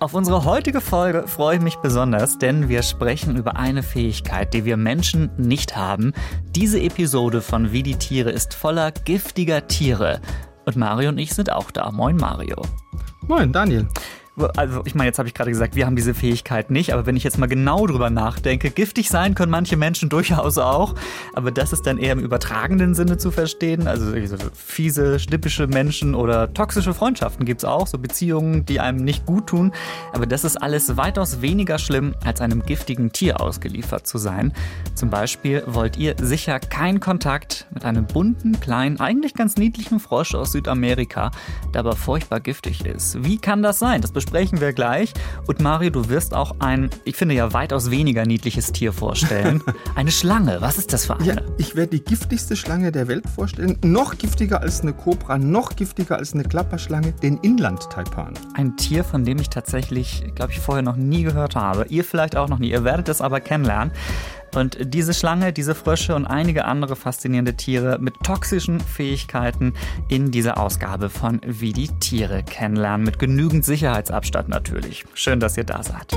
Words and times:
Auf 0.00 0.14
unsere 0.14 0.46
heutige 0.46 0.80
Folge 0.80 1.28
freue 1.28 1.56
ich 1.56 1.62
mich 1.62 1.76
besonders, 1.76 2.38
denn 2.38 2.70
wir 2.70 2.82
sprechen 2.82 3.36
über 3.36 3.56
eine 3.56 3.82
Fähigkeit, 3.82 4.54
die 4.54 4.64
wir 4.64 4.78
Menschen 4.78 5.28
nicht 5.36 5.76
haben. 5.76 6.14
Diese 6.56 6.80
Episode 6.80 7.42
von 7.42 7.70
Wie 7.70 7.82
die 7.82 7.96
Tiere 7.96 8.30
ist 8.30 8.54
voller 8.54 8.92
giftiger 8.92 9.66
Tiere. 9.66 10.22
Und 10.64 10.76
Mario 10.76 11.10
und 11.10 11.18
ich 11.18 11.34
sind 11.34 11.52
auch 11.52 11.70
da. 11.70 11.90
Moin 11.90 12.16
Mario. 12.16 12.62
Moin 13.28 13.52
Daniel 13.52 13.88
also 14.48 14.82
ich 14.84 14.94
meine, 14.94 15.08
jetzt 15.08 15.18
habe 15.18 15.28
ich 15.28 15.34
gerade 15.34 15.50
gesagt, 15.50 15.74
wir 15.76 15.86
haben 15.86 15.96
diese 15.96 16.14
Fähigkeit 16.14 16.70
nicht, 16.70 16.92
aber 16.92 17.06
wenn 17.06 17.16
ich 17.16 17.24
jetzt 17.24 17.38
mal 17.38 17.46
genau 17.46 17.86
drüber 17.86 18.10
nachdenke, 18.10 18.70
giftig 18.70 19.08
sein 19.08 19.34
können 19.34 19.50
manche 19.50 19.76
Menschen 19.76 20.08
durchaus 20.10 20.58
auch, 20.58 20.94
aber 21.34 21.50
das 21.50 21.72
ist 21.72 21.86
dann 21.86 21.98
eher 21.98 22.12
im 22.12 22.20
übertragenen 22.20 22.94
Sinne 22.94 23.18
zu 23.18 23.30
verstehen. 23.30 23.86
Also 23.86 24.10
so 24.26 24.36
fiese, 24.54 25.18
schnippische 25.18 25.66
Menschen 25.66 26.14
oder 26.14 26.52
toxische 26.52 26.94
Freundschaften 26.94 27.44
gibt 27.44 27.60
es 27.60 27.64
auch, 27.64 27.86
so 27.86 27.98
Beziehungen, 27.98 28.64
die 28.64 28.80
einem 28.80 29.04
nicht 29.04 29.26
gut 29.26 29.46
tun. 29.46 29.72
Aber 30.12 30.26
das 30.26 30.44
ist 30.44 30.56
alles 30.56 30.96
weitaus 30.96 31.42
weniger 31.42 31.78
schlimm, 31.78 32.14
als 32.24 32.40
einem 32.40 32.62
giftigen 32.62 33.12
Tier 33.12 33.40
ausgeliefert 33.40 34.06
zu 34.06 34.18
sein. 34.18 34.52
Zum 34.94 35.10
Beispiel 35.10 35.62
wollt 35.66 35.96
ihr 35.96 36.14
sicher 36.20 36.60
keinen 36.60 37.00
Kontakt 37.00 37.66
mit 37.72 37.84
einem 37.84 38.06
bunten, 38.06 38.60
kleinen, 38.60 39.00
eigentlich 39.00 39.34
ganz 39.34 39.56
niedlichen 39.56 40.00
Frosch 40.00 40.34
aus 40.34 40.52
Südamerika, 40.52 41.30
der 41.72 41.80
aber 41.80 41.96
furchtbar 41.96 42.40
giftig 42.40 42.84
ist. 42.84 43.24
Wie 43.24 43.38
kann 43.38 43.62
das 43.62 43.78
sein? 43.78 44.00
Das 44.00 44.12
wir 44.32 44.72
gleich. 44.72 45.12
Und 45.46 45.60
Mario, 45.60 45.90
du 45.90 46.08
wirst 46.08 46.34
auch 46.34 46.56
ein, 46.60 46.90
ich 47.04 47.16
finde 47.16 47.34
ja 47.34 47.52
weitaus 47.52 47.90
weniger 47.90 48.24
niedliches 48.24 48.72
Tier 48.72 48.92
vorstellen. 48.92 49.62
eine 49.94 50.10
Schlange. 50.10 50.60
Was 50.60 50.78
ist 50.78 50.92
das 50.92 51.06
für 51.06 51.16
eine? 51.16 51.26
Ja, 51.26 51.36
ich 51.58 51.76
werde 51.76 51.98
die 51.98 52.04
giftigste 52.04 52.56
Schlange 52.56 52.92
der 52.92 53.08
Welt 53.08 53.28
vorstellen. 53.28 53.78
Noch 53.82 54.16
giftiger 54.18 54.60
als 54.60 54.82
eine 54.82 54.92
Kobra, 54.92 55.38
noch 55.38 55.76
giftiger 55.76 56.16
als 56.16 56.32
eine 56.32 56.44
Klapperschlange, 56.44 57.12
den 57.12 57.38
Inlandtaipan. 57.38 58.34
Ein 58.54 58.76
Tier, 58.76 59.04
von 59.04 59.24
dem 59.24 59.38
ich 59.38 59.50
tatsächlich, 59.50 60.24
glaube 60.34 60.52
ich, 60.52 60.60
vorher 60.60 60.82
noch 60.82 60.96
nie 60.96 61.22
gehört 61.22 61.56
habe. 61.56 61.86
Ihr 61.88 62.04
vielleicht 62.04 62.36
auch 62.36 62.48
noch 62.48 62.58
nie. 62.58 62.70
Ihr 62.70 62.84
werdet 62.84 63.08
es 63.08 63.20
aber 63.20 63.40
kennenlernen. 63.40 63.92
Und 64.54 64.78
diese 64.80 65.14
Schlange, 65.14 65.52
diese 65.52 65.74
Frösche 65.74 66.14
und 66.14 66.26
einige 66.26 66.64
andere 66.64 66.96
faszinierende 66.96 67.54
Tiere 67.54 67.98
mit 68.00 68.14
toxischen 68.22 68.80
Fähigkeiten 68.80 69.74
in 70.08 70.30
dieser 70.30 70.58
Ausgabe 70.58 71.10
von 71.10 71.40
Wie 71.46 71.72
die 71.72 71.88
Tiere 72.00 72.42
kennenlernen. 72.42 73.04
Mit 73.04 73.18
genügend 73.18 73.64
Sicherheitsabstand 73.64 74.48
natürlich. 74.48 75.04
Schön, 75.14 75.40
dass 75.40 75.56
ihr 75.56 75.64
da 75.64 75.82
seid. 75.82 76.12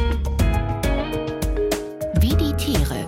Wie 2.20 2.36
die 2.36 2.54
Tiere. 2.58 3.06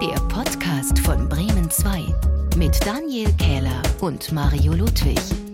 Der 0.00 0.20
Podcast 0.28 0.98
von 0.98 1.28
Bremen 1.28 1.70
2 1.70 2.14
mit 2.56 2.78
Daniel 2.84 3.32
Kähler 3.38 3.82
und 4.00 4.32
Mario 4.32 4.72
Ludwig. 4.72 5.51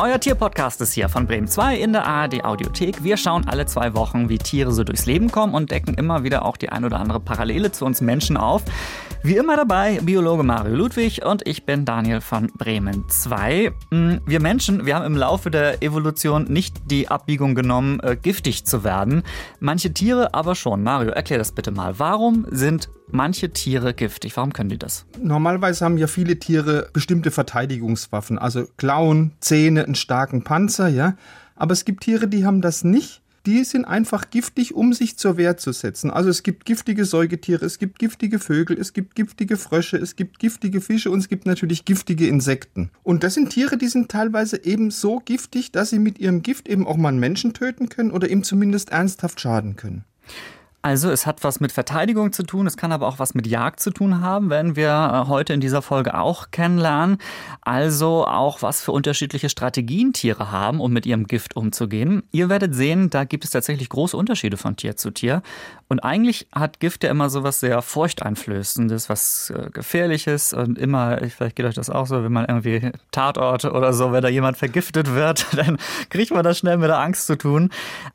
Euer 0.00 0.20
Tierpodcast 0.20 0.80
ist 0.80 0.92
hier 0.92 1.08
von 1.08 1.26
Bremen 1.26 1.48
2 1.48 1.76
in 1.76 1.92
der 1.92 2.06
ARD 2.06 2.44
Audiothek. 2.44 3.02
Wir 3.02 3.16
schauen 3.16 3.48
alle 3.48 3.66
zwei 3.66 3.94
Wochen, 3.94 4.28
wie 4.28 4.38
Tiere 4.38 4.70
so 4.70 4.84
durchs 4.84 5.06
Leben 5.06 5.32
kommen 5.32 5.54
und 5.54 5.72
decken 5.72 5.94
immer 5.94 6.22
wieder 6.22 6.44
auch 6.44 6.56
die 6.56 6.68
ein 6.68 6.84
oder 6.84 7.00
andere 7.00 7.18
Parallele 7.18 7.72
zu 7.72 7.84
uns 7.84 8.00
Menschen 8.00 8.36
auf. 8.36 8.62
Wie 9.24 9.36
immer 9.36 9.56
dabei 9.56 9.98
Biologe 10.00 10.44
Mario 10.44 10.76
Ludwig 10.76 11.24
und 11.24 11.44
ich 11.48 11.66
bin 11.66 11.84
Daniel 11.84 12.20
von 12.20 12.46
Bremen 12.56 13.08
2. 13.08 13.72
Hm, 13.90 14.20
wir 14.24 14.40
Menschen, 14.40 14.86
wir 14.86 14.94
haben 14.94 15.04
im 15.04 15.16
Laufe 15.16 15.50
der 15.50 15.82
Evolution 15.82 16.44
nicht 16.44 16.76
die 16.88 17.08
Abbiegung 17.08 17.56
genommen, 17.56 17.98
äh, 17.98 18.14
giftig 18.14 18.64
zu 18.64 18.84
werden. 18.84 19.24
Manche 19.58 19.92
Tiere 19.92 20.32
aber 20.32 20.54
schon. 20.54 20.84
Mario, 20.84 21.10
erklär 21.10 21.40
das 21.40 21.50
bitte 21.50 21.72
mal. 21.72 21.98
Warum 21.98 22.46
sind 22.52 22.88
manche 23.10 23.50
Tiere 23.50 23.94
giftig? 23.94 24.36
Warum 24.36 24.52
können 24.52 24.68
die 24.68 24.78
das? 24.78 25.06
Normalerweise 25.20 25.84
haben 25.84 25.98
ja 25.98 26.06
viele 26.06 26.38
Tiere 26.38 26.88
bestimmte 26.92 27.30
Verteidigungswaffen, 27.30 28.38
also 28.38 28.66
Klauen, 28.76 29.32
Zähne, 29.40 29.86
einen 29.88 29.94
starken 29.94 30.44
Panzer, 30.44 30.88
ja. 30.88 31.16
Aber 31.56 31.72
es 31.72 31.84
gibt 31.84 32.04
Tiere, 32.04 32.28
die 32.28 32.46
haben 32.46 32.60
das 32.60 32.84
nicht 32.84 33.22
die 33.48 33.64
sind 33.64 33.86
einfach 33.86 34.28
giftig, 34.28 34.74
um 34.74 34.92
sich 34.92 35.16
zur 35.16 35.38
Wehr 35.38 35.56
zu 35.56 35.72
setzen. 35.72 36.10
Also 36.10 36.28
es 36.28 36.42
gibt 36.42 36.66
giftige 36.66 37.06
Säugetiere, 37.06 37.64
es 37.64 37.78
gibt 37.78 37.98
giftige 37.98 38.38
Vögel, 38.38 38.78
es 38.78 38.92
gibt 38.92 39.14
giftige 39.14 39.56
Frösche, 39.56 39.96
es 39.96 40.16
gibt 40.16 40.38
giftige 40.38 40.82
Fische 40.82 41.10
und 41.10 41.20
es 41.20 41.28
gibt 41.30 41.46
natürlich 41.46 41.86
giftige 41.86 42.26
Insekten. 42.26 42.90
Und 43.02 43.24
das 43.24 43.32
sind 43.32 43.48
Tiere, 43.48 43.78
die 43.78 43.88
sind 43.88 44.10
teilweise 44.10 44.62
eben 44.64 44.90
so 44.90 45.20
giftig, 45.24 45.72
dass 45.72 45.88
sie 45.88 45.98
mit 45.98 46.18
ihrem 46.18 46.42
Gift 46.42 46.68
eben 46.68 46.86
auch 46.86 46.98
mal 46.98 47.08
einen 47.08 47.20
Menschen 47.20 47.54
töten 47.54 47.88
können 47.88 48.10
oder 48.10 48.28
ihm 48.28 48.42
zumindest 48.42 48.90
ernsthaft 48.90 49.40
schaden 49.40 49.76
können. 49.76 50.04
Also 50.88 51.10
es 51.10 51.26
hat 51.26 51.44
was 51.44 51.60
mit 51.60 51.70
Verteidigung 51.70 52.32
zu 52.32 52.42
tun, 52.44 52.66
es 52.66 52.78
kann 52.78 52.92
aber 52.92 53.08
auch 53.08 53.18
was 53.18 53.34
mit 53.34 53.46
Jagd 53.46 53.78
zu 53.78 53.90
tun 53.90 54.22
haben, 54.22 54.48
werden 54.48 54.74
wir 54.74 54.88
äh, 54.88 55.28
heute 55.28 55.52
in 55.52 55.60
dieser 55.60 55.82
Folge 55.82 56.18
auch 56.18 56.50
kennenlernen. 56.50 57.18
Also 57.60 58.26
auch 58.26 58.62
was 58.62 58.80
für 58.80 58.92
unterschiedliche 58.92 59.50
Strategien 59.50 60.14
Tiere 60.14 60.50
haben, 60.50 60.80
um 60.80 60.90
mit 60.90 61.04
ihrem 61.04 61.26
Gift 61.26 61.56
umzugehen. 61.56 62.22
Ihr 62.32 62.48
werdet 62.48 62.74
sehen, 62.74 63.10
da 63.10 63.24
gibt 63.24 63.44
es 63.44 63.50
tatsächlich 63.50 63.90
große 63.90 64.16
Unterschiede 64.16 64.56
von 64.56 64.76
Tier 64.76 64.96
zu 64.96 65.10
Tier. 65.10 65.42
Und 65.88 66.00
eigentlich 66.00 66.46
hat 66.54 66.80
Gift 66.80 67.04
ja 67.04 67.10
immer 67.10 67.28
so 67.28 67.42
was 67.42 67.60
sehr 67.60 67.82
furchteinflößendes, 67.82 69.10
was 69.10 69.50
äh, 69.50 69.68
gefährliches 69.70 70.54
und 70.54 70.78
immer, 70.78 71.18
vielleicht 71.28 71.56
geht 71.56 71.66
euch 71.66 71.74
das 71.74 71.90
auch 71.90 72.06
so, 72.06 72.24
wenn 72.24 72.32
man 72.32 72.46
irgendwie 72.46 72.92
Tatorte 73.10 73.72
oder 73.72 73.92
so, 73.92 74.12
wenn 74.12 74.22
da 74.22 74.28
jemand 74.28 74.56
vergiftet 74.56 75.14
wird, 75.14 75.46
dann 75.54 75.76
kriegt 76.08 76.30
man 76.30 76.44
das 76.44 76.58
schnell 76.58 76.78
mit 76.78 76.88
der 76.88 76.98
Angst 76.98 77.26
zu 77.26 77.36
tun. 77.36 77.68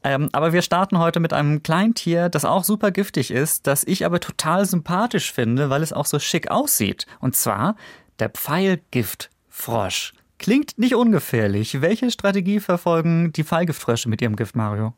Ähm, 0.04 0.30
aber 0.32 0.54
wir 0.54 0.64
starten 0.64 0.98
heute 0.98 1.20
mit 1.20 1.34
einem 1.34 1.62
kleinen 1.62 1.94
Tier, 1.94 2.30
das 2.30 2.46
auch 2.46 2.63
super 2.64 2.92
giftig 2.92 3.32
ist, 3.32 3.68
das 3.68 3.84
ich 3.84 4.06
aber 4.06 4.20
total 4.20 4.66
sympathisch 4.66 5.32
finde, 5.32 5.70
weil 5.70 5.84
es 5.84 5.94
auch 5.94 6.06
so 6.06 6.20
schick 6.20 6.52
aussieht. 6.52 7.06
Und 7.20 7.36
zwar 7.36 7.76
der 8.20 8.30
Pfeilgiftfrosch. 8.30 10.14
Klingt 10.40 10.78
nicht 10.78 10.96
ungefährlich. 10.96 11.82
Welche 11.82 12.12
Strategie 12.12 12.60
verfolgen 12.60 13.32
die 13.32 13.44
Pfeilgiftfrösche 13.44 14.10
mit 14.10 14.22
ihrem 14.22 14.36
Gift, 14.36 14.56
Mario? 14.56 14.94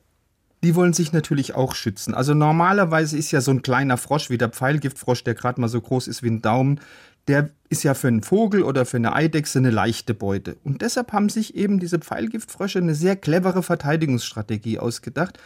Die 0.64 0.76
wollen 0.76 0.94
sich 0.94 1.14
natürlich 1.14 1.54
auch 1.54 1.76
schützen. 1.76 2.16
Also 2.16 2.34
normalerweise 2.34 3.18
ist 3.18 3.32
ja 3.32 3.42
so 3.42 3.52
ein 3.52 3.62
kleiner 3.62 3.98
Frosch 3.98 4.32
wie 4.32 4.38
der 4.38 4.50
Pfeilgiftfrosch, 4.50 5.24
der 5.24 5.36
gerade 5.36 5.62
mal 5.62 5.68
so 5.68 5.80
groß 5.80 6.08
ist 6.08 6.24
wie 6.24 6.30
ein 6.30 6.42
Daumen, 6.42 6.80
der 7.28 7.50
ist 7.70 7.84
ja 7.84 7.94
für 7.94 8.08
einen 8.08 8.24
Vogel 8.24 8.64
oder 8.64 8.86
für 8.86 8.98
eine 8.98 9.14
Eidechse 9.14 9.60
eine 9.60 9.72
leichte 9.72 10.14
Beute. 10.14 10.58
Und 10.64 10.82
deshalb 10.82 11.12
haben 11.12 11.30
sich 11.30 11.56
eben 11.56 11.80
diese 11.80 12.00
Pfeilgiftfrösche 12.00 12.80
eine 12.80 12.96
sehr 12.96 13.16
clevere 13.16 13.64
Verteidigungsstrategie 13.64 14.80
ausgedacht. 14.80 15.40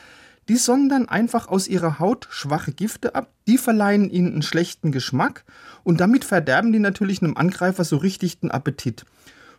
Die 0.50 0.58
sondern 0.58 1.08
einfach 1.08 1.48
aus 1.48 1.68
ihrer 1.68 2.00
Haut 2.00 2.28
schwache 2.32 2.72
Gifte 2.72 3.14
ab, 3.14 3.32
die 3.48 3.60
verleihen 3.60 4.10
ihnen 4.10 4.34
einen 4.34 4.42
schlechten 4.42 4.92
Geschmack 4.92 5.46
und 5.84 6.00
damit 6.00 6.26
verderben 6.26 6.74
die 6.74 6.80
natürlich 6.80 7.22
einem 7.22 7.38
Angreifer 7.38 7.84
so 7.84 7.98
richtig 7.98 8.40
den 8.40 8.50
Appetit. 8.50 9.06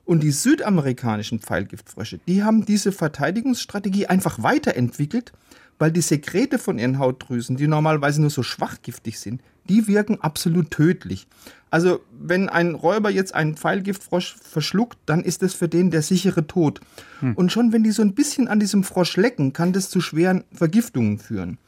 Und 0.05 0.25
die 0.25 0.33
südamerikanischen 0.33 1.39
Pfeilgiftfrösche, 1.39 2.19
die 2.27 2.43
haben 2.43 2.65
diese 2.67 2.91
Verteidigungsstrategie 2.91 4.07
einfach 4.07 4.43
weiterentwickelt, 4.43 5.33
weil 5.79 5.93
die 5.93 6.01
Sekrete 6.01 6.59
von 6.59 6.77
ihren 6.77 6.99
Hautdrüsen, 6.99 7.57
die 7.57 7.69
normalerweise 7.69 8.21
nur 8.21 8.31
so 8.31 8.43
schwachgiftig 8.43 9.21
sind, 9.21 9.43
die 9.69 9.87
wirken 9.87 10.21
absolut 10.21 10.71
tödlich. 10.71 11.27
Also 11.71 12.01
wenn 12.19 12.49
ein 12.49 12.75
Räuber 12.75 13.11
jetzt 13.11 13.35
einen 13.35 13.57
Pfeilgiftfrosch 13.57 14.37
verschluckt, 14.43 14.99
dann 15.07 15.23
ist 15.23 15.43
es 15.43 15.55
für 15.55 15.69
den 15.69 15.91
der 15.91 16.03
sichere 16.03 16.47
Tod. 16.47 16.81
Hm. 17.21 17.35
Und 17.35 17.53
schon 17.53 17.73
wenn 17.73 17.85
die 17.85 17.93
so 17.93 18.03
ein 18.03 18.15
bisschen 18.15 18.49
an 18.49 18.61
diesem 18.61 18.83
Frosch 18.83 19.17
lecken, 19.17 19.53
kann 19.53 19.73
das 19.73 19.89
zu 19.89 20.01
schweren 20.01 20.45
Vergiftungen 20.53 21.19
führen. 21.19 21.59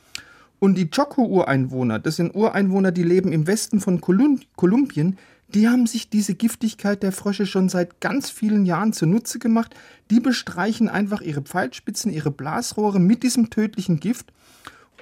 Und 0.58 0.76
die 0.76 0.90
Choco-Ureinwohner, 0.90 1.98
das 1.98 2.16
sind 2.16 2.34
Ureinwohner, 2.34 2.92
die 2.92 3.02
leben 3.02 3.32
im 3.32 3.46
Westen 3.46 3.80
von 3.80 4.00
Kolumbien, 4.00 5.18
die 5.54 5.68
haben 5.68 5.86
sich 5.86 6.08
diese 6.08 6.34
Giftigkeit 6.34 7.02
der 7.02 7.12
Frösche 7.12 7.46
schon 7.46 7.68
seit 7.68 8.00
ganz 8.00 8.30
vielen 8.30 8.64
Jahren 8.64 8.92
zunutze 8.92 9.38
gemacht. 9.38 9.74
Die 10.10 10.20
bestreichen 10.20 10.88
einfach 10.88 11.20
ihre 11.20 11.42
Pfeilspitzen, 11.42 12.12
ihre 12.12 12.30
Blasrohre 12.30 13.00
mit 13.00 13.22
diesem 13.22 13.50
tödlichen 13.50 14.00
Gift 14.00 14.32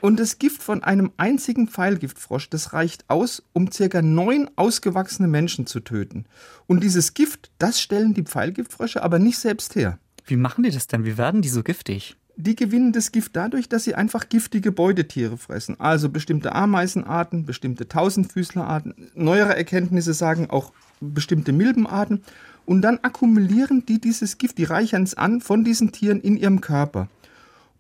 und 0.01 0.19
das 0.19 0.39
Gift 0.39 0.63
von 0.63 0.83
einem 0.83 1.13
einzigen 1.17 1.69
Pfeilgiftfrosch, 1.69 2.51
das 2.51 2.73
reicht 2.73 3.09
aus, 3.09 3.43
um 3.53 3.71
circa 3.71 4.03
neun 4.03 4.51
ausgewachsene 4.57 5.29
Menschen 5.29 5.67
zu 5.67 5.81
töten. 5.81 6.25
Und 6.67 6.83
dieses 6.83 7.15
Gift, 7.15 7.51
das 7.59 7.81
stellen 7.81 8.15
die 8.15 8.23
Pfeilgiftfrösche 8.23 9.03
aber 9.03 9.19
nicht 9.19 9.39
selbst 9.39 9.77
her. 9.77 9.99
Wie 10.25 10.37
machen 10.37 10.63
die 10.63 10.71
das 10.71 10.87
denn? 10.87 11.05
Wie 11.05 11.19
werden 11.19 11.43
die 11.43 11.49
so 11.49 11.63
giftig? 11.63 12.17
Die 12.37 12.57
gewinnen 12.57 12.93
das 12.93 13.13
Gift 13.13 13.37
dadurch, 13.37 13.69
dass 13.69 13.85
sie 13.85 13.95
einfach 13.95 14.29
giftige 14.29 14.73
Beutetiere 14.73 15.37
fressen. 15.37 15.79
Also 15.79 16.09
bestimmte 16.09 16.55
Ameisenarten, 16.55 17.45
bestimmte 17.45 17.89
Tausendfüßlerarten. 17.89 19.11
Neuere 19.15 19.57
Erkenntnisse 19.57 20.15
sagen 20.15 20.49
auch 20.49 20.73
bestimmte 21.01 21.53
Milbenarten. 21.53 22.23
Und 22.65 22.83
dann 22.83 22.99
akkumulieren 23.03 23.85
die 23.85 24.01
dieses 24.01 24.39
Gift, 24.39 24.57
die 24.59 24.65
reichern 24.65 25.03
es 25.03 25.15
an 25.15 25.41
von 25.41 25.65
diesen 25.65 25.93
Tieren 25.93 26.21
in 26.21 26.37
ihrem 26.37 26.61
Körper. 26.61 27.09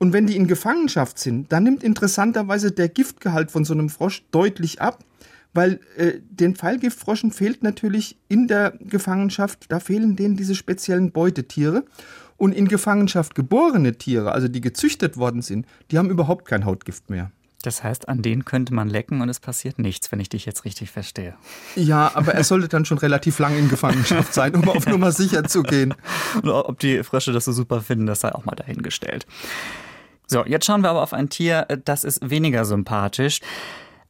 Und 0.00 0.14
wenn 0.14 0.26
die 0.26 0.34
in 0.34 0.46
Gefangenschaft 0.46 1.18
sind, 1.18 1.52
dann 1.52 1.62
nimmt 1.62 1.82
interessanterweise 1.82 2.72
der 2.72 2.88
Giftgehalt 2.88 3.50
von 3.50 3.66
so 3.66 3.74
einem 3.74 3.90
Frosch 3.90 4.24
deutlich 4.30 4.80
ab, 4.80 5.04
weil 5.52 5.78
äh, 5.98 6.14
den 6.30 6.56
Pfeilgiftfroschen 6.56 7.32
fehlt 7.32 7.62
natürlich 7.62 8.16
in 8.28 8.48
der 8.48 8.72
Gefangenschaft, 8.80 9.66
da 9.68 9.78
fehlen 9.78 10.16
denen 10.16 10.36
diese 10.36 10.54
speziellen 10.54 11.12
Beutetiere. 11.12 11.84
Und 12.38 12.52
in 12.54 12.68
Gefangenschaft 12.68 13.34
geborene 13.34 13.98
Tiere, 13.98 14.32
also 14.32 14.48
die 14.48 14.62
gezüchtet 14.62 15.18
worden 15.18 15.42
sind, 15.42 15.66
die 15.90 15.98
haben 15.98 16.08
überhaupt 16.08 16.46
kein 16.46 16.64
Hautgift 16.64 17.10
mehr. 17.10 17.30
Das 17.62 17.84
heißt, 17.84 18.08
an 18.08 18.22
denen 18.22 18.46
könnte 18.46 18.72
man 18.72 18.88
lecken 18.88 19.20
und 19.20 19.28
es 19.28 19.38
passiert 19.38 19.78
nichts, 19.78 20.10
wenn 20.10 20.20
ich 20.20 20.30
dich 20.30 20.46
jetzt 20.46 20.64
richtig 20.64 20.90
verstehe. 20.90 21.34
Ja, 21.76 22.10
aber 22.14 22.32
er 22.32 22.44
sollte 22.44 22.68
dann 22.68 22.86
schon 22.86 22.96
relativ 22.96 23.38
lang 23.38 23.58
in 23.58 23.68
Gefangenschaft 23.68 24.32
sein, 24.32 24.54
um 24.54 24.66
auf 24.70 24.86
Nummer 24.86 25.12
sicher 25.12 25.44
zu 25.44 25.62
gehen. 25.62 25.92
Und 26.42 26.48
ob 26.48 26.78
die 26.78 27.02
Frösche 27.02 27.32
das 27.32 27.44
so 27.44 27.52
super 27.52 27.82
finden, 27.82 28.06
das 28.06 28.20
sei 28.20 28.34
auch 28.34 28.46
mal 28.46 28.54
dahingestellt. 28.54 29.26
So, 30.30 30.44
jetzt 30.46 30.64
schauen 30.64 30.82
wir 30.82 30.90
aber 30.90 31.02
auf 31.02 31.12
ein 31.12 31.28
Tier, 31.28 31.66
äh, 31.68 31.78
das 31.84 32.04
ist 32.04 32.30
weniger 32.30 32.64
sympathisch. 32.64 33.40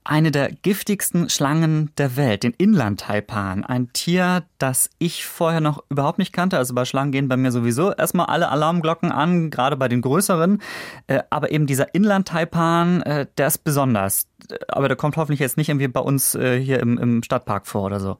Eine 0.04 0.30
der 0.30 0.50
giftigsten 0.50 1.30
Schlangen 1.30 1.92
der 1.96 2.16
Welt, 2.16 2.42
den 2.42 2.52
Inlandtaipan. 2.52 3.64
Ein 3.64 3.90
Tier, 3.94 4.44
das 4.58 4.90
ich 4.98 5.24
vorher 5.24 5.62
noch 5.62 5.82
überhaupt 5.88 6.18
nicht 6.18 6.34
kannte. 6.34 6.58
Also 6.58 6.74
bei 6.74 6.84
Schlangen 6.84 7.12
gehen 7.12 7.28
bei 7.28 7.38
mir 7.38 7.52
sowieso 7.52 7.92
erstmal 7.92 8.26
alle 8.26 8.50
Alarmglocken 8.50 9.12
an, 9.12 9.48
gerade 9.48 9.78
bei 9.78 9.88
den 9.88 10.02
größeren. 10.02 10.60
Äh, 11.06 11.22
aber 11.30 11.52
eben 11.52 11.66
dieser 11.66 11.94
Inlandtaipan, 11.94 13.00
äh, 13.00 13.26
der 13.38 13.46
ist 13.46 13.64
besonders. 13.64 14.26
Aber 14.68 14.88
der 14.88 14.98
kommt 14.98 15.16
hoffentlich 15.16 15.40
jetzt 15.40 15.56
nicht 15.56 15.70
irgendwie 15.70 15.88
bei 15.88 16.00
uns 16.00 16.32
hier 16.32 16.80
im, 16.80 16.98
im 16.98 17.22
Stadtpark 17.22 17.66
vor 17.66 17.84
oder 17.84 18.00
so. 18.00 18.18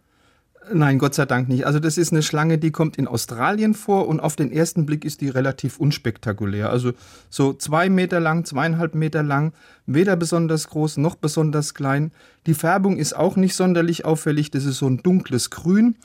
Nein, 0.72 0.98
Gott 0.98 1.14
sei 1.14 1.26
Dank 1.26 1.48
nicht. 1.48 1.66
Also 1.66 1.80
das 1.80 1.98
ist 1.98 2.12
eine 2.12 2.22
Schlange, 2.22 2.56
die 2.58 2.70
kommt 2.70 2.96
in 2.96 3.08
Australien 3.08 3.74
vor 3.74 4.06
und 4.06 4.20
auf 4.20 4.36
den 4.36 4.52
ersten 4.52 4.86
Blick 4.86 5.04
ist 5.04 5.20
die 5.20 5.28
relativ 5.28 5.78
unspektakulär. 5.78 6.70
Also 6.70 6.92
so 7.28 7.52
zwei 7.52 7.88
Meter 7.88 8.20
lang, 8.20 8.44
zweieinhalb 8.44 8.94
Meter 8.94 9.22
lang, 9.22 9.52
weder 9.86 10.14
besonders 10.14 10.68
groß 10.68 10.98
noch 10.98 11.16
besonders 11.16 11.74
klein. 11.74 12.12
Die 12.46 12.54
Färbung 12.54 12.98
ist 12.98 13.16
auch 13.16 13.36
nicht 13.36 13.56
sonderlich 13.56 14.04
auffällig. 14.04 14.50
Das 14.52 14.64
ist 14.64 14.78
so 14.78 14.86
ein 14.86 15.02
dunkles 15.02 15.50
Grün. 15.50 15.96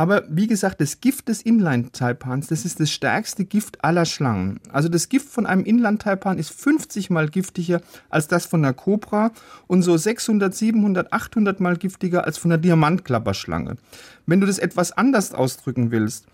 Aber 0.00 0.24
wie 0.30 0.46
gesagt, 0.46 0.80
das 0.80 1.02
Gift 1.02 1.28
des 1.28 1.42
Inland-Taipans, 1.42 2.46
das 2.46 2.64
ist 2.64 2.80
das 2.80 2.90
stärkste 2.90 3.44
Gift 3.44 3.84
aller 3.84 4.06
Schlangen. 4.06 4.58
Also 4.72 4.88
das 4.88 5.10
Gift 5.10 5.28
von 5.28 5.44
einem 5.44 5.66
Inland-Taipan 5.66 6.38
ist 6.38 6.52
50 6.52 7.10
mal 7.10 7.28
giftiger 7.28 7.82
als 8.08 8.26
das 8.26 8.46
von 8.46 8.64
einer 8.64 8.72
Kobra 8.72 9.30
und 9.66 9.82
so 9.82 9.94
600, 9.94 10.54
700, 10.54 11.12
800 11.12 11.60
mal 11.60 11.76
giftiger 11.76 12.24
als 12.24 12.38
von 12.38 12.50
einer 12.50 12.62
Diamantklapperschlange. 12.62 13.76
Wenn 14.24 14.40
du 14.40 14.46
das 14.46 14.58
etwas 14.58 14.92
anders 14.92 15.34
ausdrücken 15.34 15.90
willst, 15.90 16.24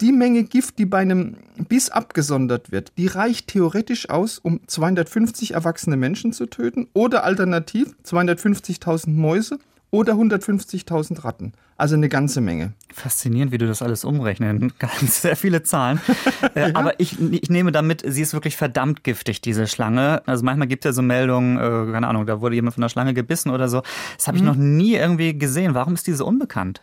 die 0.00 0.10
Menge 0.10 0.42
Gift, 0.42 0.80
die 0.80 0.86
bei 0.86 0.98
einem 0.98 1.36
Biss 1.68 1.90
abgesondert 1.90 2.72
wird, 2.72 2.90
die 2.98 3.06
reicht 3.06 3.46
theoretisch 3.46 4.10
aus, 4.10 4.40
um 4.40 4.58
250 4.66 5.52
erwachsene 5.52 5.96
Menschen 5.96 6.32
zu 6.32 6.46
töten 6.46 6.88
oder 6.94 7.22
alternativ 7.22 7.94
250.000 8.04 9.10
Mäuse 9.10 9.60
oder 9.94 10.14
150.000 10.14 11.22
Ratten. 11.24 11.52
Also 11.76 11.94
eine 11.94 12.08
ganze 12.08 12.40
Menge. 12.40 12.72
Faszinierend, 12.92 13.52
wie 13.52 13.58
du 13.58 13.68
das 13.68 13.80
alles 13.80 14.04
umrechnen 14.04 14.72
kannst. 14.78 15.22
Sehr 15.22 15.36
viele 15.36 15.62
Zahlen. 15.62 16.00
Äh, 16.54 16.70
ja. 16.70 16.74
Aber 16.74 17.00
ich, 17.00 17.18
ich 17.20 17.48
nehme 17.48 17.72
damit, 17.72 18.02
sie 18.06 18.20
ist 18.20 18.32
wirklich 18.32 18.56
verdammt 18.56 19.02
giftig, 19.02 19.40
diese 19.40 19.66
Schlange. 19.66 20.22
Also 20.26 20.44
manchmal 20.44 20.68
gibt 20.68 20.84
es 20.84 20.90
ja 20.90 20.92
so 20.92 21.02
Meldungen, 21.02 21.56
äh, 21.56 21.92
keine 21.92 22.06
Ahnung, 22.06 22.26
da 22.26 22.40
wurde 22.40 22.54
jemand 22.54 22.74
von 22.74 22.82
der 22.82 22.88
Schlange 22.90 23.14
gebissen 23.14 23.50
oder 23.50 23.68
so. 23.68 23.82
Das 24.16 24.28
habe 24.28 24.36
ich 24.36 24.42
mhm. 24.42 24.48
noch 24.48 24.56
nie 24.56 24.94
irgendwie 24.94 25.36
gesehen. 25.36 25.74
Warum 25.74 25.94
ist 25.94 26.06
diese 26.06 26.24
unbekannt? 26.24 26.82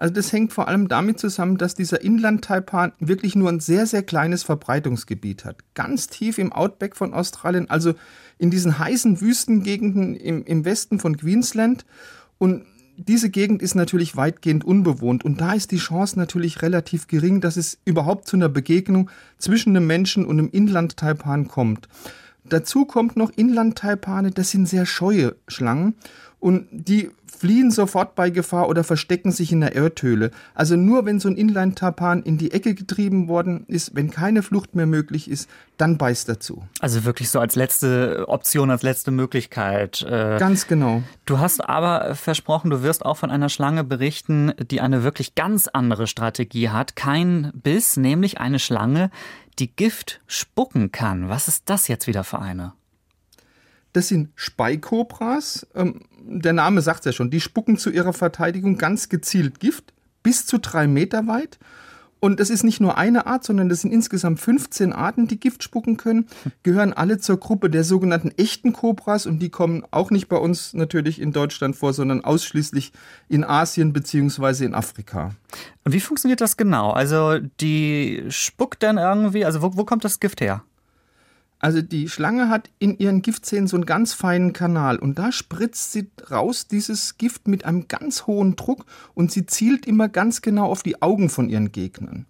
Also 0.00 0.14
das 0.14 0.32
hängt 0.32 0.54
vor 0.54 0.66
allem 0.66 0.88
damit 0.88 1.20
zusammen, 1.20 1.58
dass 1.58 1.74
dieser 1.74 2.00
Inland-Taipan 2.00 2.92
wirklich 3.00 3.36
nur 3.36 3.50
ein 3.50 3.60
sehr, 3.60 3.84
sehr 3.84 4.02
kleines 4.02 4.42
Verbreitungsgebiet 4.42 5.44
hat. 5.44 5.58
Ganz 5.74 6.06
tief 6.06 6.38
im 6.38 6.54
Outback 6.54 6.96
von 6.96 7.12
Australien, 7.12 7.68
also 7.68 7.92
in 8.38 8.50
diesen 8.50 8.78
heißen 8.78 9.20
Wüstengegenden 9.20 10.16
im, 10.16 10.42
im 10.46 10.64
Westen 10.64 11.00
von 11.00 11.18
Queensland. 11.18 11.84
Und 12.38 12.64
diese 12.96 13.28
Gegend 13.28 13.60
ist 13.60 13.74
natürlich 13.74 14.16
weitgehend 14.16 14.64
unbewohnt 14.64 15.22
und 15.22 15.38
da 15.42 15.52
ist 15.52 15.70
die 15.70 15.76
Chance 15.76 16.18
natürlich 16.18 16.62
relativ 16.62 17.06
gering, 17.06 17.42
dass 17.42 17.58
es 17.58 17.76
überhaupt 17.84 18.26
zu 18.26 18.36
einer 18.36 18.48
Begegnung 18.48 19.10
zwischen 19.36 19.76
einem 19.76 19.86
Menschen 19.86 20.24
und 20.24 20.38
einem 20.38 20.48
Inlandtaipan 20.50 21.46
kommt. 21.46 21.90
Dazu 22.44 22.86
kommt 22.86 23.16
noch 23.16 23.32
Inlandtaipane, 23.36 24.30
das 24.30 24.50
sind 24.50 24.66
sehr 24.66 24.86
scheue 24.86 25.36
Schlangen 25.46 25.94
und 26.38 26.66
die 26.72 27.10
fliehen 27.40 27.70
sofort 27.70 28.14
bei 28.16 28.28
Gefahr 28.28 28.68
oder 28.68 28.84
verstecken 28.84 29.32
sich 29.32 29.50
in 29.50 29.62
der 29.62 29.74
Erdhöhle. 29.74 30.30
Also 30.54 30.76
nur 30.76 31.06
wenn 31.06 31.20
so 31.20 31.28
ein 31.30 31.36
Inline-Tapan 31.36 32.22
in 32.22 32.36
die 32.36 32.52
Ecke 32.52 32.74
getrieben 32.74 33.28
worden 33.28 33.64
ist, 33.66 33.94
wenn 33.94 34.10
keine 34.10 34.42
Flucht 34.42 34.74
mehr 34.74 34.84
möglich 34.84 35.30
ist, 35.30 35.48
dann 35.78 35.96
beißt 35.96 36.28
er 36.28 36.38
zu. 36.38 36.62
Also 36.80 37.06
wirklich 37.06 37.30
so 37.30 37.40
als 37.40 37.56
letzte 37.56 38.26
Option, 38.28 38.70
als 38.70 38.82
letzte 38.82 39.10
Möglichkeit. 39.10 40.02
Äh, 40.02 40.36
ganz 40.38 40.66
genau. 40.66 41.02
Du 41.24 41.38
hast 41.38 41.66
aber 41.66 42.14
versprochen, 42.14 42.68
du 42.68 42.82
wirst 42.82 43.06
auch 43.06 43.16
von 43.16 43.30
einer 43.30 43.48
Schlange 43.48 43.84
berichten, 43.84 44.52
die 44.70 44.82
eine 44.82 45.02
wirklich 45.02 45.34
ganz 45.34 45.66
andere 45.66 46.06
Strategie 46.06 46.68
hat. 46.68 46.94
Kein 46.94 47.52
Biss, 47.54 47.96
nämlich 47.96 48.38
eine 48.38 48.58
Schlange, 48.58 49.10
die 49.58 49.74
Gift 49.74 50.20
spucken 50.26 50.92
kann. 50.92 51.30
Was 51.30 51.48
ist 51.48 51.70
das 51.70 51.88
jetzt 51.88 52.06
wieder 52.06 52.22
für 52.22 52.38
eine? 52.38 52.74
Das 53.92 54.08
sind 54.08 54.30
Speikobras. 54.34 55.66
Ähm, 55.74 56.00
der 56.22 56.52
Name 56.52 56.82
sagt 56.82 57.00
es 57.00 57.06
ja 57.06 57.12
schon. 57.12 57.30
Die 57.30 57.40
spucken 57.40 57.76
zu 57.76 57.90
ihrer 57.90 58.12
Verteidigung 58.12 58.78
ganz 58.78 59.08
gezielt 59.08 59.60
Gift, 59.60 59.92
bis 60.22 60.46
zu 60.46 60.58
drei 60.58 60.86
Meter 60.86 61.26
weit. 61.26 61.58
Und 62.20 62.38
das 62.38 62.50
ist 62.50 62.64
nicht 62.64 62.80
nur 62.80 62.98
eine 62.98 63.26
Art, 63.26 63.44
sondern 63.44 63.70
das 63.70 63.80
sind 63.80 63.92
insgesamt 63.92 64.40
15 64.40 64.92
Arten, 64.92 65.26
die 65.26 65.40
Gift 65.40 65.62
spucken 65.62 65.96
können, 65.96 66.28
gehören 66.62 66.92
alle 66.92 67.18
zur 67.18 67.38
Gruppe 67.40 67.70
der 67.70 67.82
sogenannten 67.82 68.30
echten 68.36 68.74
Kobras 68.74 69.24
und 69.24 69.38
die 69.38 69.48
kommen 69.48 69.84
auch 69.90 70.10
nicht 70.10 70.28
bei 70.28 70.36
uns 70.36 70.74
natürlich 70.74 71.18
in 71.18 71.32
Deutschland 71.32 71.76
vor, 71.76 71.94
sondern 71.94 72.22
ausschließlich 72.22 72.92
in 73.28 73.42
Asien 73.42 73.94
beziehungsweise 73.94 74.66
in 74.66 74.74
Afrika. 74.74 75.34
Und 75.84 75.92
wie 75.94 76.00
funktioniert 76.00 76.42
das 76.42 76.58
genau? 76.58 76.90
Also 76.90 77.38
die 77.38 78.24
spuckt 78.28 78.82
dann 78.82 78.98
irgendwie, 78.98 79.46
also 79.46 79.62
wo, 79.62 79.78
wo 79.78 79.84
kommt 79.84 80.04
das 80.04 80.20
Gift 80.20 80.42
her? 80.42 80.62
Also 81.60 81.82
die 81.82 82.08
Schlange 82.08 82.48
hat 82.48 82.70
in 82.78 82.98
ihren 82.98 83.20
Giftzähnen 83.20 83.68
so 83.68 83.76
einen 83.76 83.84
ganz 83.84 84.14
feinen 84.14 84.54
Kanal 84.54 84.98
und 84.98 85.18
da 85.18 85.30
spritzt 85.30 85.92
sie 85.92 86.10
raus 86.30 86.66
dieses 86.66 87.18
Gift 87.18 87.48
mit 87.48 87.66
einem 87.66 87.86
ganz 87.86 88.26
hohen 88.26 88.56
Druck 88.56 88.86
und 89.12 89.30
sie 89.30 89.44
zielt 89.44 89.86
immer 89.86 90.08
ganz 90.08 90.40
genau 90.40 90.66
auf 90.66 90.82
die 90.82 91.02
Augen 91.02 91.28
von 91.28 91.50
ihren 91.50 91.70
Gegnern. 91.70 92.24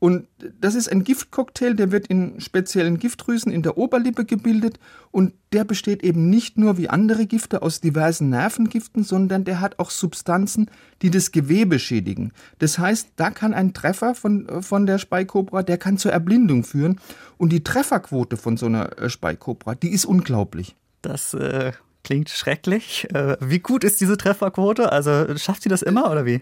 Und 0.00 0.26
das 0.60 0.74
ist 0.74 0.90
ein 0.90 1.04
Giftcocktail, 1.04 1.74
der 1.74 1.92
wird 1.92 2.06
in 2.06 2.40
speziellen 2.40 2.98
Giftdrüsen 2.98 3.52
in 3.52 3.62
der 3.62 3.76
Oberlippe 3.76 4.24
gebildet 4.24 4.80
und 5.10 5.34
der 5.52 5.64
besteht 5.64 6.02
eben 6.02 6.30
nicht 6.30 6.56
nur 6.56 6.78
wie 6.78 6.88
andere 6.88 7.26
Gifte 7.26 7.60
aus 7.60 7.82
diversen 7.82 8.30
Nervengiften, 8.30 9.04
sondern 9.04 9.44
der 9.44 9.60
hat 9.60 9.78
auch 9.78 9.90
Substanzen, 9.90 10.70
die 11.02 11.10
das 11.10 11.32
Gewebe 11.32 11.78
schädigen. 11.78 12.32
Das 12.60 12.78
heißt, 12.78 13.10
da 13.16 13.30
kann 13.30 13.52
ein 13.52 13.74
Treffer 13.74 14.14
von, 14.14 14.62
von 14.62 14.86
der 14.86 14.96
Speikobra, 14.96 15.62
der 15.62 15.76
kann 15.76 15.98
zur 15.98 16.12
Erblindung 16.12 16.64
führen 16.64 16.98
und 17.36 17.52
die 17.52 17.62
Trefferquote 17.62 18.38
von 18.38 18.56
so 18.56 18.66
einer 18.66 18.98
äh, 18.98 19.10
Speikobra, 19.10 19.74
die 19.74 19.90
ist 19.90 20.06
unglaublich. 20.06 20.76
Das 21.02 21.34
äh, 21.34 21.72
klingt 22.04 22.30
schrecklich. 22.30 23.06
Äh, 23.12 23.36
wie 23.40 23.58
gut 23.58 23.84
ist 23.84 24.00
diese 24.00 24.16
Trefferquote? 24.16 24.92
Also 24.92 25.36
schafft 25.36 25.62
sie 25.62 25.68
das 25.68 25.82
immer 25.82 26.10
oder 26.10 26.24
wie? 26.24 26.40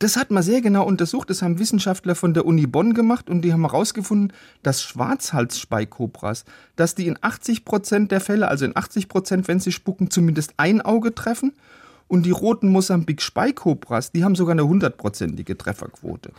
Das 0.00 0.16
hat 0.16 0.30
man 0.30 0.42
sehr 0.42 0.62
genau 0.62 0.86
untersucht. 0.86 1.28
Das 1.28 1.42
haben 1.42 1.58
Wissenschaftler 1.58 2.14
von 2.14 2.32
der 2.32 2.46
Uni 2.46 2.66
Bonn 2.66 2.94
gemacht 2.94 3.28
und 3.28 3.42
die 3.42 3.52
haben 3.52 3.66
herausgefunden, 3.66 4.32
dass 4.62 4.82
Schwarzhalsspeikobras, 4.82 6.46
dass 6.74 6.94
die 6.94 7.06
in 7.06 7.18
80 7.20 7.66
Prozent 7.66 8.10
der 8.10 8.22
Fälle, 8.22 8.48
also 8.48 8.64
in 8.64 8.74
80 8.74 9.08
Prozent, 9.08 9.46
wenn 9.46 9.60
sie 9.60 9.72
spucken, 9.72 10.10
zumindest 10.10 10.54
ein 10.56 10.80
Auge 10.80 11.14
treffen. 11.14 11.52
Und 12.10 12.26
die 12.26 12.32
roten 12.32 12.70
Mosambik-Speikobras, 12.70 14.10
die 14.10 14.24
haben 14.24 14.34
sogar 14.34 14.50
eine 14.50 14.66
hundertprozentige 14.66 15.56
Trefferquote. 15.56 16.32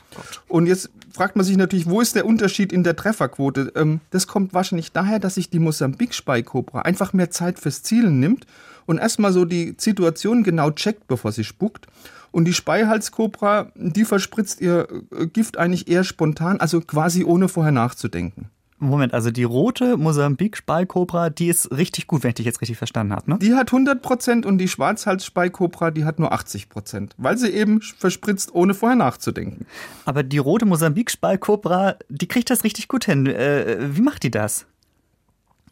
Und 0.50 0.66
jetzt 0.66 0.90
fragt 1.14 1.38
man 1.38 1.46
sich 1.46 1.56
natürlich, 1.56 1.90
wo 1.90 2.02
ist 2.02 2.14
der 2.14 2.26
Unterschied 2.26 2.74
in 2.74 2.84
der 2.84 2.98
Trefferquote? 2.98 3.72
Ähm, 3.78 4.02
das 4.10 4.28
kommt 4.28 4.54
wahrscheinlich 4.54 4.92
daher, 4.92 5.20
dass 5.20 5.36
sich 5.36 5.50
die 5.50 5.60
Mosambik-Speikobra 5.60 6.82
einfach 6.82 7.14
mehr 7.14 7.32
Zeit 7.32 7.58
fürs 7.58 7.84
Zielen 7.84 8.20
nimmt 8.20 8.48
und 8.86 8.98
erstmal 8.98 9.32
so 9.32 9.46
die 9.46 9.76
Situation 9.78 10.44
genau 10.44 10.72
checkt, 10.72 11.08
bevor 11.08 11.32
sie 11.32 11.46
spuckt. 11.46 11.88
Und 12.32 12.50
die 12.50 12.54
Speihalskobra, 12.54 13.72
die 13.76 14.04
verspritzt 14.04 14.60
ihr 14.60 14.90
äh, 15.18 15.28
Gift 15.28 15.56
eigentlich 15.56 15.88
eher 15.88 16.04
spontan, 16.04 16.60
also 16.60 16.82
quasi 16.82 17.24
ohne 17.24 17.48
vorher 17.48 17.72
nachzudenken. 17.72 18.50
Moment, 18.82 19.14
also 19.14 19.30
die 19.30 19.44
rote 19.44 19.96
Mosambik-Speikobra, 19.96 21.30
die 21.30 21.50
ist 21.50 21.72
richtig 21.72 22.08
gut, 22.08 22.24
wenn 22.24 22.30
ich 22.30 22.36
dich 22.36 22.48
jetzt 22.48 22.62
richtig 22.62 22.78
verstanden 22.78 23.14
habe, 23.14 23.30
ne? 23.30 23.38
Die 23.40 23.54
hat 23.54 23.72
100 23.72 24.02
Prozent 24.02 24.46
und 24.46 24.58
die 24.58 24.68
Schwarzhals-Speikobra, 24.68 25.92
die 25.92 26.04
hat 26.04 26.18
nur 26.18 26.32
80 26.32 26.68
Prozent, 26.68 27.14
weil 27.18 27.38
sie 27.38 27.50
eben 27.50 27.82
verspritzt, 27.82 28.56
ohne 28.56 28.74
vorher 28.74 28.96
nachzudenken. 28.96 29.68
Aber 30.06 30.24
die 30.24 30.40
rote 30.40 30.66
Mosambik-Speikobra, 30.66 31.96
die 32.10 32.28
kriegt 32.28 32.50
das 32.50 32.64
richtig 32.64 32.88
gut 32.88 33.06
hin. 33.06 33.28
Äh, 33.28 33.78
wie 33.96 34.02
macht 34.02 34.24
die 34.24 34.32
das? 34.32 34.66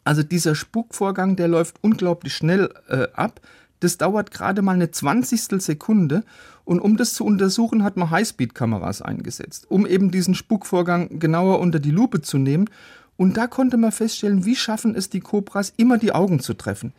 Also 0.04 0.22
dieser 0.22 0.54
Spukvorgang, 0.54 1.34
der 1.34 1.48
läuft 1.48 1.76
unglaublich 1.82 2.34
schnell 2.34 2.72
äh, 2.88 3.08
ab. 3.14 3.40
Das 3.80 3.98
dauert 3.98 4.30
gerade 4.30 4.62
mal 4.62 4.74
eine 4.74 4.90
Zwanzigstel 4.92 5.60
Sekunde. 5.60 6.22
Und 6.64 6.78
um 6.80 6.96
das 6.96 7.14
zu 7.14 7.24
untersuchen, 7.24 7.82
hat 7.82 7.96
man 7.96 8.10
Highspeed-Kameras 8.10 9.02
eingesetzt, 9.02 9.66
um 9.68 9.86
eben 9.86 10.10
diesen 10.10 10.34
Spukvorgang 10.34 11.18
genauer 11.18 11.58
unter 11.58 11.80
die 11.80 11.90
Lupe 11.90 12.20
zu 12.20 12.38
nehmen. 12.38 12.70
Und 13.20 13.36
da 13.36 13.48
konnte 13.48 13.76
man 13.76 13.92
feststellen, 13.92 14.46
wie 14.46 14.56
schaffen 14.56 14.94
es 14.94 15.10
die 15.10 15.20
Kobras, 15.20 15.74
immer 15.76 15.98
die 15.98 16.12
Augen 16.12 16.40
zu 16.40 16.54
treffen. 16.54 16.94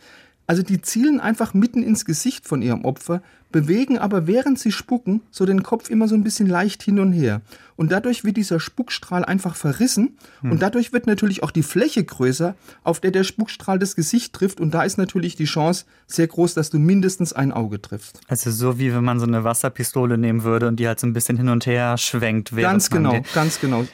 Also 0.46 0.62
die 0.62 0.80
zielen 0.80 1.20
einfach 1.20 1.56
mitten 1.56 1.82
ins 1.82 2.06
Gesicht 2.06 2.46
von 2.46 2.62
ihrem 2.62 2.86
Opfer, 2.86 3.24
bewegen 3.51 3.98
aber 3.98 4.28
während 4.28 4.60
sie 4.60 4.72
spucken 4.72 5.22
so 5.32 5.48
den 5.48 5.63
Kopf 5.63 5.90
immer 5.90 6.08
so 6.08 6.13
ein 6.13 6.24
bisschen 6.24 6.48
leicht 6.48 6.84
hin 6.84 7.00
und 7.00 7.12
her. 7.12 7.42
Und 7.75 7.92
dadurch 7.92 8.24
wird 8.24 8.38
dieser 8.38 8.60
Spuckstrahl 8.60 9.25
einfach 9.25 9.56
verrissen 9.56 10.16
hm. 10.42 10.51
und 10.51 10.62
dadurch 10.62 10.94
wird 10.94 11.08
natürlich 11.08 11.42
auch 11.42 11.50
die 11.50 11.63
Fläche 11.63 12.04
größer, 12.04 12.54
auf 12.84 13.00
der 13.00 13.10
der 13.10 13.24
Spuckstrahl 13.24 13.80
das 13.80 13.96
Gesicht 13.96 14.34
trifft. 14.34 14.60
Und 14.60 14.75
da 14.75 14.84
ist 14.84 15.00
natürlich 15.00 15.36
die 15.36 15.46
Chance 15.46 15.86
sehr 16.06 16.28
groß, 16.28 16.54
dass 16.54 16.70
du 16.70 16.78
mindestens 16.78 17.34
ein 17.34 17.51
Auge 17.51 17.82
triffst. 17.82 18.22
Also 18.28 18.51
so 18.51 18.78
wie 18.78 18.94
wenn 18.94 19.04
man 19.04 19.20
so 19.20 19.25
eine 19.25 19.44
Wasserpistole 19.44 20.20
nehmen 20.20 20.44
würde 20.44 20.68
und 20.68 20.80
die 20.80 20.88
halt 20.88 21.00
so 21.00 21.08
ein 21.08 21.13
bisschen 21.13 21.38
hin 21.38 21.50
und 21.50 21.66
her 21.66 21.98
schwenkt. 21.98 22.56
Ganz 22.56 22.92
genau, 22.92 23.22
ganz 23.34 23.60
genau. 23.60 23.88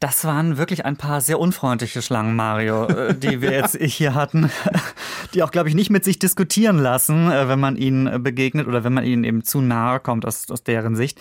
Das 0.00 0.24
waren 0.24 0.58
wirklich 0.58 0.84
ein 0.84 0.96
paar 0.96 1.20
sehr 1.20 1.38
unfreundliche 1.38 2.02
Schlangen, 2.02 2.36
Mario, 2.36 2.86
äh, 2.86 3.14
die 3.14 3.40
wir 3.40 3.52
jetzt 3.52 3.76
hier 3.76 4.14
hatten, 4.14 4.50
die 5.34 5.42
auch, 5.42 5.50
glaube 5.50 5.68
ich, 5.68 5.74
nicht 5.74 5.90
mit 5.90 6.04
sich 6.04 6.18
diskutieren 6.18 6.78
lassen, 6.78 7.30
äh, 7.30 7.48
wenn 7.48 7.60
man 7.60 7.76
ihnen 7.76 8.22
begegnet 8.22 8.66
oder 8.66 8.84
wenn 8.84 8.92
man 8.92 9.04
ihnen 9.04 9.24
eben 9.24 9.44
zu 9.44 9.60
nahe 9.60 10.00
kommt 10.00 10.26
aus, 10.26 10.50
aus 10.50 10.62
deren 10.62 10.96
Sicht. 10.96 11.18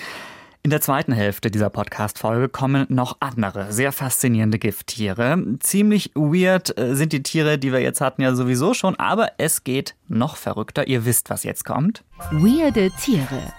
In 0.66 0.70
der 0.70 0.80
zweiten 0.80 1.12
Hälfte 1.12 1.52
dieser 1.52 1.70
Podcast-Folge 1.70 2.48
kommen 2.48 2.86
noch 2.88 3.18
andere, 3.20 3.74
sehr 3.74 3.92
faszinierende 3.92 4.60
Gifttiere. 4.60 5.38
Ziemlich 5.60 6.12
weird 6.16 6.78
äh, 6.78 6.96
sind 6.96 7.12
die 7.12 7.22
Tiere, 7.22 7.58
die 7.58 7.74
wir 7.74 7.82
jetzt 7.82 8.00
hatten, 8.00 8.22
ja 8.22 8.34
sowieso 8.34 8.74
schon, 8.74 8.96
aber 8.96 9.32
es 9.38 9.66
geht 9.66 9.96
noch 10.08 10.38
verrückter. 10.38 10.88
Ihr 10.88 11.06
wisst, 11.06 11.30
was 11.30 11.44
jetzt 11.44 11.66
kommt. 11.66 12.04
Weirde 12.32 12.92
Tiere. 12.92 13.54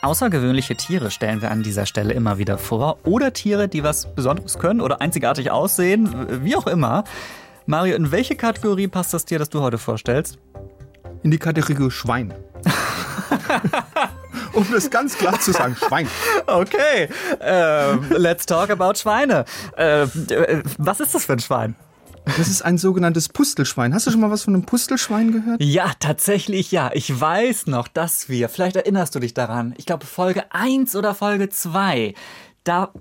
Außergewöhnliche 0.00 0.76
Tiere 0.76 1.10
stellen 1.10 1.42
wir 1.42 1.50
an 1.50 1.62
dieser 1.62 1.84
Stelle 1.84 2.14
immer 2.14 2.38
wieder 2.38 2.56
vor. 2.56 2.98
Oder 3.04 3.32
Tiere, 3.32 3.68
die 3.68 3.82
was 3.82 4.14
Besonderes 4.14 4.58
können 4.58 4.80
oder 4.80 5.00
einzigartig 5.00 5.50
aussehen, 5.50 6.44
wie 6.44 6.54
auch 6.54 6.68
immer. 6.68 7.04
Mario, 7.66 7.96
in 7.96 8.12
welche 8.12 8.36
Kategorie 8.36 8.86
passt 8.86 9.12
das 9.12 9.24
Tier, 9.24 9.38
das 9.38 9.50
du 9.50 9.60
heute 9.60 9.76
vorstellst? 9.76 10.38
In 11.22 11.32
die 11.32 11.38
Kategorie 11.38 11.90
Schwein. 11.90 12.32
um 14.52 14.66
das 14.72 14.88
ganz 14.88 15.18
klar 15.18 15.40
zu 15.40 15.52
sagen, 15.52 15.76
Schwein. 15.76 16.08
Okay, 16.46 17.08
ähm, 17.40 18.06
let's 18.10 18.46
talk 18.46 18.70
about 18.70 18.94
Schweine. 18.94 19.44
Äh, 19.76 20.06
was 20.78 21.00
ist 21.00 21.14
das 21.14 21.24
für 21.24 21.32
ein 21.32 21.40
Schwein? 21.40 21.74
Das 22.36 22.48
ist 22.48 22.62
ein 22.62 22.78
sogenanntes 22.78 23.28
Pustelschwein. 23.28 23.94
Hast 23.94 24.06
du 24.06 24.10
schon 24.10 24.20
mal 24.20 24.30
was 24.30 24.44
von 24.44 24.54
einem 24.54 24.64
Pustelschwein 24.64 25.32
gehört? 25.32 25.62
Ja, 25.62 25.92
tatsächlich 25.98 26.70
ja. 26.72 26.90
Ich 26.94 27.20
weiß 27.20 27.66
noch, 27.66 27.88
dass 27.88 28.28
wir, 28.28 28.48
vielleicht 28.48 28.76
erinnerst 28.76 29.14
du 29.14 29.20
dich 29.20 29.34
daran, 29.34 29.74
ich 29.76 29.86
glaube 29.86 30.06
Folge 30.06 30.44
1 30.52 30.96
oder 30.96 31.14
Folge 31.14 31.48
2, 31.48 32.14
da 32.64 32.92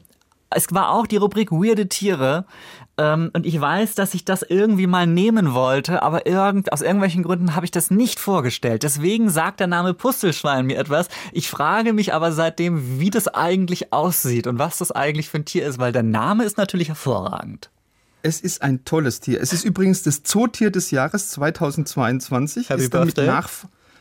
es 0.50 0.74
war 0.74 0.92
auch 0.92 1.08
die 1.08 1.18
Rubrik 1.18 1.52
Weirde 1.52 1.90
Tiere. 1.90 2.46
Ähm, 2.98 3.30
und 3.34 3.46
ich 3.46 3.60
weiß, 3.60 3.96
dass 3.96 4.14
ich 4.14 4.26
das 4.26 4.42
irgendwie 4.44 4.88
mal 4.88 5.06
nehmen 5.06 5.54
wollte, 5.54 6.02
aber 6.02 6.26
irgend, 6.26 6.72
aus 6.72 6.82
irgendwelchen 6.82 7.24
Gründen 7.24 7.56
habe 7.56 7.66
ich 7.66 7.72
das 7.72 7.92
nicht 7.92 8.20
vorgestellt. 8.20 8.84
Deswegen 8.84 9.30
sagt 9.30 9.60
der 9.60 9.68
Name 9.68 9.94
Pustelschwein 9.94 10.66
mir 10.66 10.78
etwas. 10.78 11.10
Ich 11.32 11.50
frage 11.50 11.94
mich 11.94 12.14
aber 12.14 12.32
seitdem, 12.32 13.00
wie 13.00 13.10
das 13.10 13.28
eigentlich 13.28 13.94
aussieht 13.94 14.48
und 14.48 14.58
was 14.58 14.78
das 14.78 14.92
eigentlich 14.92 15.30
für 15.30 15.38
ein 15.38 15.46
Tier 15.46 15.66
ist, 15.68 15.80
weil 15.80 15.92
der 15.92 16.04
Name 16.04 16.44
ist 16.44 16.58
natürlich 16.58 16.88
hervorragend. 16.88 17.70
Es 18.28 18.42
ist 18.42 18.62
ein 18.62 18.84
tolles 18.84 19.22
Tier. 19.22 19.40
Es 19.40 19.54
ist 19.54 19.64
übrigens 19.64 20.04
das 20.04 20.22
Zootier 20.22 20.70
des 20.70 20.92
Jahres 20.92 21.30
2022. 21.30 22.70
Happy 22.70 22.84
ist 22.84 22.94
damit 22.94 23.16
nach, 23.16 23.50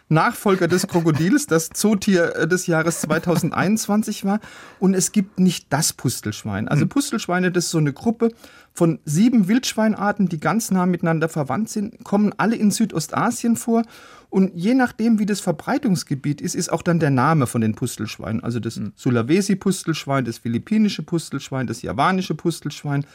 Nachfolger 0.08 0.66
des 0.66 0.88
Krokodils, 0.88 1.46
das 1.46 1.70
Zootier 1.70 2.34
äh, 2.34 2.48
des 2.48 2.66
Jahres 2.66 3.02
2021 3.02 4.24
war. 4.24 4.40
Und 4.80 4.94
es 4.94 5.12
gibt 5.12 5.38
nicht 5.38 5.72
das 5.72 5.92
Pustelschwein. 5.92 6.66
Also 6.66 6.88
Pustelschweine, 6.88 7.52
das 7.52 7.66
ist 7.66 7.70
so 7.70 7.78
eine 7.78 7.92
Gruppe 7.92 8.32
von 8.72 8.98
sieben 9.04 9.46
Wildschweinarten, 9.46 10.28
die 10.28 10.40
ganz 10.40 10.72
nah 10.72 10.86
miteinander 10.86 11.28
verwandt 11.28 11.68
sind, 11.68 12.02
kommen 12.02 12.34
alle 12.36 12.56
in 12.56 12.72
Südostasien 12.72 13.54
vor. 13.54 13.84
Und 14.28 14.52
je 14.56 14.74
nachdem, 14.74 15.20
wie 15.20 15.26
das 15.26 15.38
Verbreitungsgebiet 15.38 16.40
ist, 16.40 16.56
ist 16.56 16.72
auch 16.72 16.82
dann 16.82 16.98
der 16.98 17.10
Name 17.10 17.46
von 17.46 17.60
den 17.60 17.76
Pustelschweinen. 17.76 18.42
Also 18.42 18.58
das 18.58 18.80
Sulawesi-Pustelschwein, 18.96 20.24
das 20.24 20.38
philippinische 20.38 21.04
Pustelschwein, 21.04 21.68
das 21.68 21.82
javanische 21.82 22.34
Pustelschwein. 22.34 23.06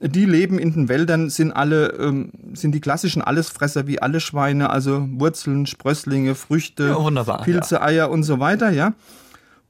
Die 0.00 0.24
leben 0.26 0.58
in 0.58 0.72
den 0.72 0.88
Wäldern, 0.88 1.30
sind 1.30 1.52
alle, 1.52 1.88
ähm, 1.98 2.30
sind 2.52 2.72
die 2.72 2.80
klassischen 2.80 3.22
Allesfresser 3.22 3.86
wie 3.86 4.00
alle 4.00 4.20
Schweine, 4.20 4.70
also 4.70 5.06
Wurzeln, 5.12 5.66
Sprösslinge, 5.66 6.34
Früchte, 6.34 6.88
Ja, 6.88 6.96
Pilze, 7.44 7.80
Eier 7.82 8.10
und 8.10 8.22
so 8.22 8.38
weiter, 8.38 8.70
ja. 8.70 8.92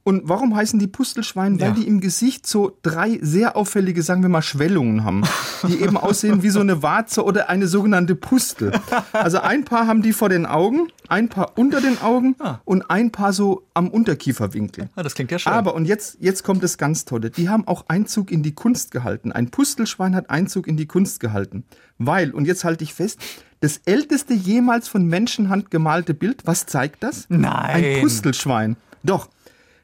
Und 0.07 0.21
warum 0.29 0.55
heißen 0.55 0.79
die 0.79 0.87
Pustelschwein? 0.87 1.59
Weil 1.59 1.67
Ja. 1.67 1.73
die 1.73 1.85
im 1.85 1.99
Gesicht 1.99 2.47
so 2.47 2.77
drei 2.81 3.19
sehr 3.21 3.57
auffällige, 3.57 4.01
sagen 4.01 4.21
wir 4.21 4.29
mal, 4.29 4.41
Schwellungen 4.41 5.03
haben, 5.03 5.23
die 5.67 5.81
eben 5.81 5.97
aussehen 5.97 6.43
wie 6.43 6.49
so 6.49 6.61
eine 6.61 6.81
Warze 6.81 7.25
oder 7.25 7.49
eine 7.49 7.67
sogenannte 7.67 8.15
Pustel. 8.15 8.71
Also 9.11 9.39
ein 9.39 9.65
paar 9.65 9.85
haben 9.85 10.01
die 10.01 10.13
vor 10.13 10.29
den 10.29 10.45
Augen, 10.45 10.87
ein 11.09 11.27
paar 11.27 11.57
unter 11.57 11.81
den 11.81 12.01
Augen 12.01 12.37
und 12.63 12.89
ein 12.89 13.11
paar 13.11 13.33
so 13.33 13.63
am 13.73 13.89
Unterkieferwinkel. 13.89 14.87
Ah, 14.95 15.03
das 15.03 15.13
klingt 15.13 15.29
ja 15.29 15.39
schön. 15.39 15.51
Aber, 15.51 15.75
und 15.75 15.83
jetzt, 15.83 16.15
jetzt 16.21 16.41
kommt 16.45 16.63
das 16.63 16.77
ganz 16.77 17.03
Tolle, 17.03 17.29
die 17.29 17.49
haben 17.49 17.67
auch 17.67 17.83
Einzug 17.89 18.31
in 18.31 18.43
die 18.43 18.55
Kunst 18.55 18.91
gehalten. 18.91 19.33
Ein 19.33 19.49
Pustelschwein 19.51 20.15
hat 20.15 20.29
Einzug 20.29 20.67
in 20.67 20.77
die 20.77 20.85
Kunst 20.85 21.19
gehalten. 21.19 21.65
Weil, 21.97 22.31
und 22.31 22.45
jetzt 22.45 22.63
halte 22.63 22.85
ich 22.85 22.93
fest, 22.93 23.19
das 23.59 23.81
älteste 23.83 24.33
jemals 24.33 24.87
von 24.87 25.05
Menschenhand 25.05 25.69
gemalte 25.69 26.13
Bild, 26.13 26.43
was 26.45 26.65
zeigt 26.65 27.03
das? 27.03 27.25
Nein. 27.27 27.83
Ein 27.83 28.01
Pustelschwein. 28.01 28.77
Doch, 29.03 29.29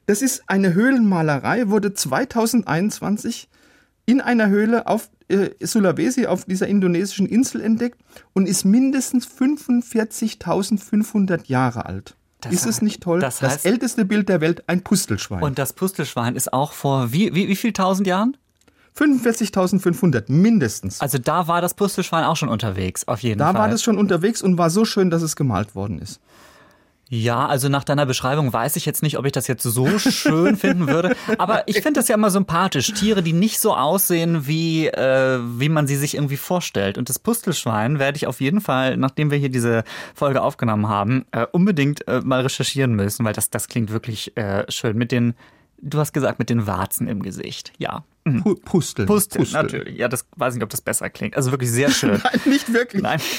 das 0.06 0.22
ist 0.22 0.44
eine 0.48 0.74
Höhlenmalerei, 0.74 1.70
wurde 1.70 1.94
2021 1.94 3.48
in 4.06 4.20
einer 4.22 4.50
Höhle 4.50 4.88
auf 4.88 5.10
äh, 5.30 5.50
Sulawesi, 5.62 6.26
auf 6.28 6.44
dieser 6.46 6.68
indonesischen 6.68 7.26
Insel 7.26 7.62
entdeckt 7.62 7.98
und 8.34 8.48
ist 8.48 8.66
mindestens 8.66 9.28
45.500 9.28 11.48
Jahre 11.48 11.86
alt. 11.86 12.16
Das 12.42 12.54
ist 12.54 12.66
es 12.66 12.82
nicht 12.82 13.02
toll? 13.02 13.22
das 13.22 13.40
das 13.40 13.60
heißt- 13.60 13.66
älteste 13.66 14.04
Bild 14.04 14.28
der 14.28 14.42
Welt, 14.42 14.64
ein 14.68 14.84
Pustelschwein. 14.84 15.42
und 15.42 15.58
das 15.58 15.72
Pustelschwein 15.72 16.36
ist 16.36 16.52
auch 16.52 16.74
vor 16.74 17.14
wie, 17.14 17.34
wie, 17.34 17.48
wie 17.48 17.56
viel 17.56 17.72
tausend 17.72 18.06
Jahren? 18.06 18.36
45.500 18.98 20.26
mindestens. 20.28 21.02
Also 21.02 21.18
da 21.18 21.48
war 21.48 21.62
das 21.62 21.74
Pustelschwein 21.74 22.26
auch 22.26 22.36
schon 22.36 22.50
unterwegs, 22.50 23.08
auf 23.08 23.22
jeden 23.22 23.40
da 23.40 23.54
Fall. 23.54 23.62
war 23.62 23.70
das 23.70 23.82
schon 23.82 23.98
unterwegs 23.98 24.42
und 24.42 24.58
war 24.58 24.70
so 24.70 24.86
schön, 24.86 25.10
dass 25.10 25.22
es 25.22 25.36
gemalt 25.36 25.74
worden 25.74 26.00
ist. 26.00 26.20
Ja, 27.16 27.46
also 27.46 27.70
nach 27.70 27.84
deiner 27.84 28.08
Beschreibung 28.08 28.52
weiß 28.52 28.76
ich 28.76 28.88
jetzt 28.88 29.04
nicht, 29.04 29.20
ob 29.20 29.26
ich 29.28 29.32
das 29.32 29.46
jetzt 29.46 29.62
so 29.62 30.00
schön 30.00 30.58
finden 30.58 30.88
würde. 30.88 31.16
Aber 31.38 31.68
ich 31.68 31.76
finde 31.84 32.00
das 32.00 32.08
ja 32.08 32.16
immer 32.16 32.32
sympathisch. 32.32 32.92
Tiere, 32.92 33.22
die 33.22 33.34
nicht 33.34 33.60
so 33.60 33.76
aussehen, 33.76 34.48
wie, 34.48 34.88
äh, 34.88 35.40
wie 35.60 35.70
man 35.70 35.86
sie 35.86 35.96
sich 35.96 36.16
irgendwie 36.16 36.38
vorstellt. 36.38 36.98
Und 36.98 37.10
das 37.10 37.20
Pustelschwein 37.20 38.00
werde 38.00 38.16
ich 38.16 38.26
auf 38.26 38.42
jeden 38.42 38.62
Fall, 38.62 38.98
nachdem 38.98 39.30
wir 39.30 39.38
hier 39.38 39.50
diese 39.50 39.84
Folge 40.16 40.42
aufgenommen 40.42 40.90
haben, 40.90 41.26
äh, 41.30 41.46
unbedingt 41.52 42.08
äh, 42.08 42.22
mal 42.22 42.42
recherchieren 42.42 42.96
müssen, 42.96 43.24
weil 43.24 43.34
das, 43.34 43.52
das 43.52 43.68
klingt 43.68 43.92
wirklich 43.92 44.36
äh, 44.36 44.66
schön. 44.72 44.98
Mit 44.98 45.12
den, 45.12 45.36
du 45.84 46.00
hast 46.00 46.14
gesagt, 46.14 46.40
mit 46.40 46.50
den 46.50 46.66
Warzen 46.66 47.08
im 47.08 47.22
Gesicht. 47.22 47.74
Ja. 47.78 48.04
Mhm. 48.24 48.42
Pu 48.42 48.56
Pusteln. 48.56 49.08
Pusteln, 49.08 49.44
Pusteln. 49.44 49.62
natürlich. 49.62 50.00
Ja, 50.00 50.08
das 50.08 50.26
weiß 50.36 50.56
nicht, 50.56 50.64
ob 50.64 50.72
das 50.72 50.82
besser 50.82 51.12
klingt. 51.12 51.38
Also 51.38 51.52
wirklich 51.52 51.70
sehr 51.70 51.92
schön. 51.92 52.20
Nein, 52.24 52.42
nicht 52.46 52.74
wirklich. 52.74 53.04
Nein. 53.04 53.22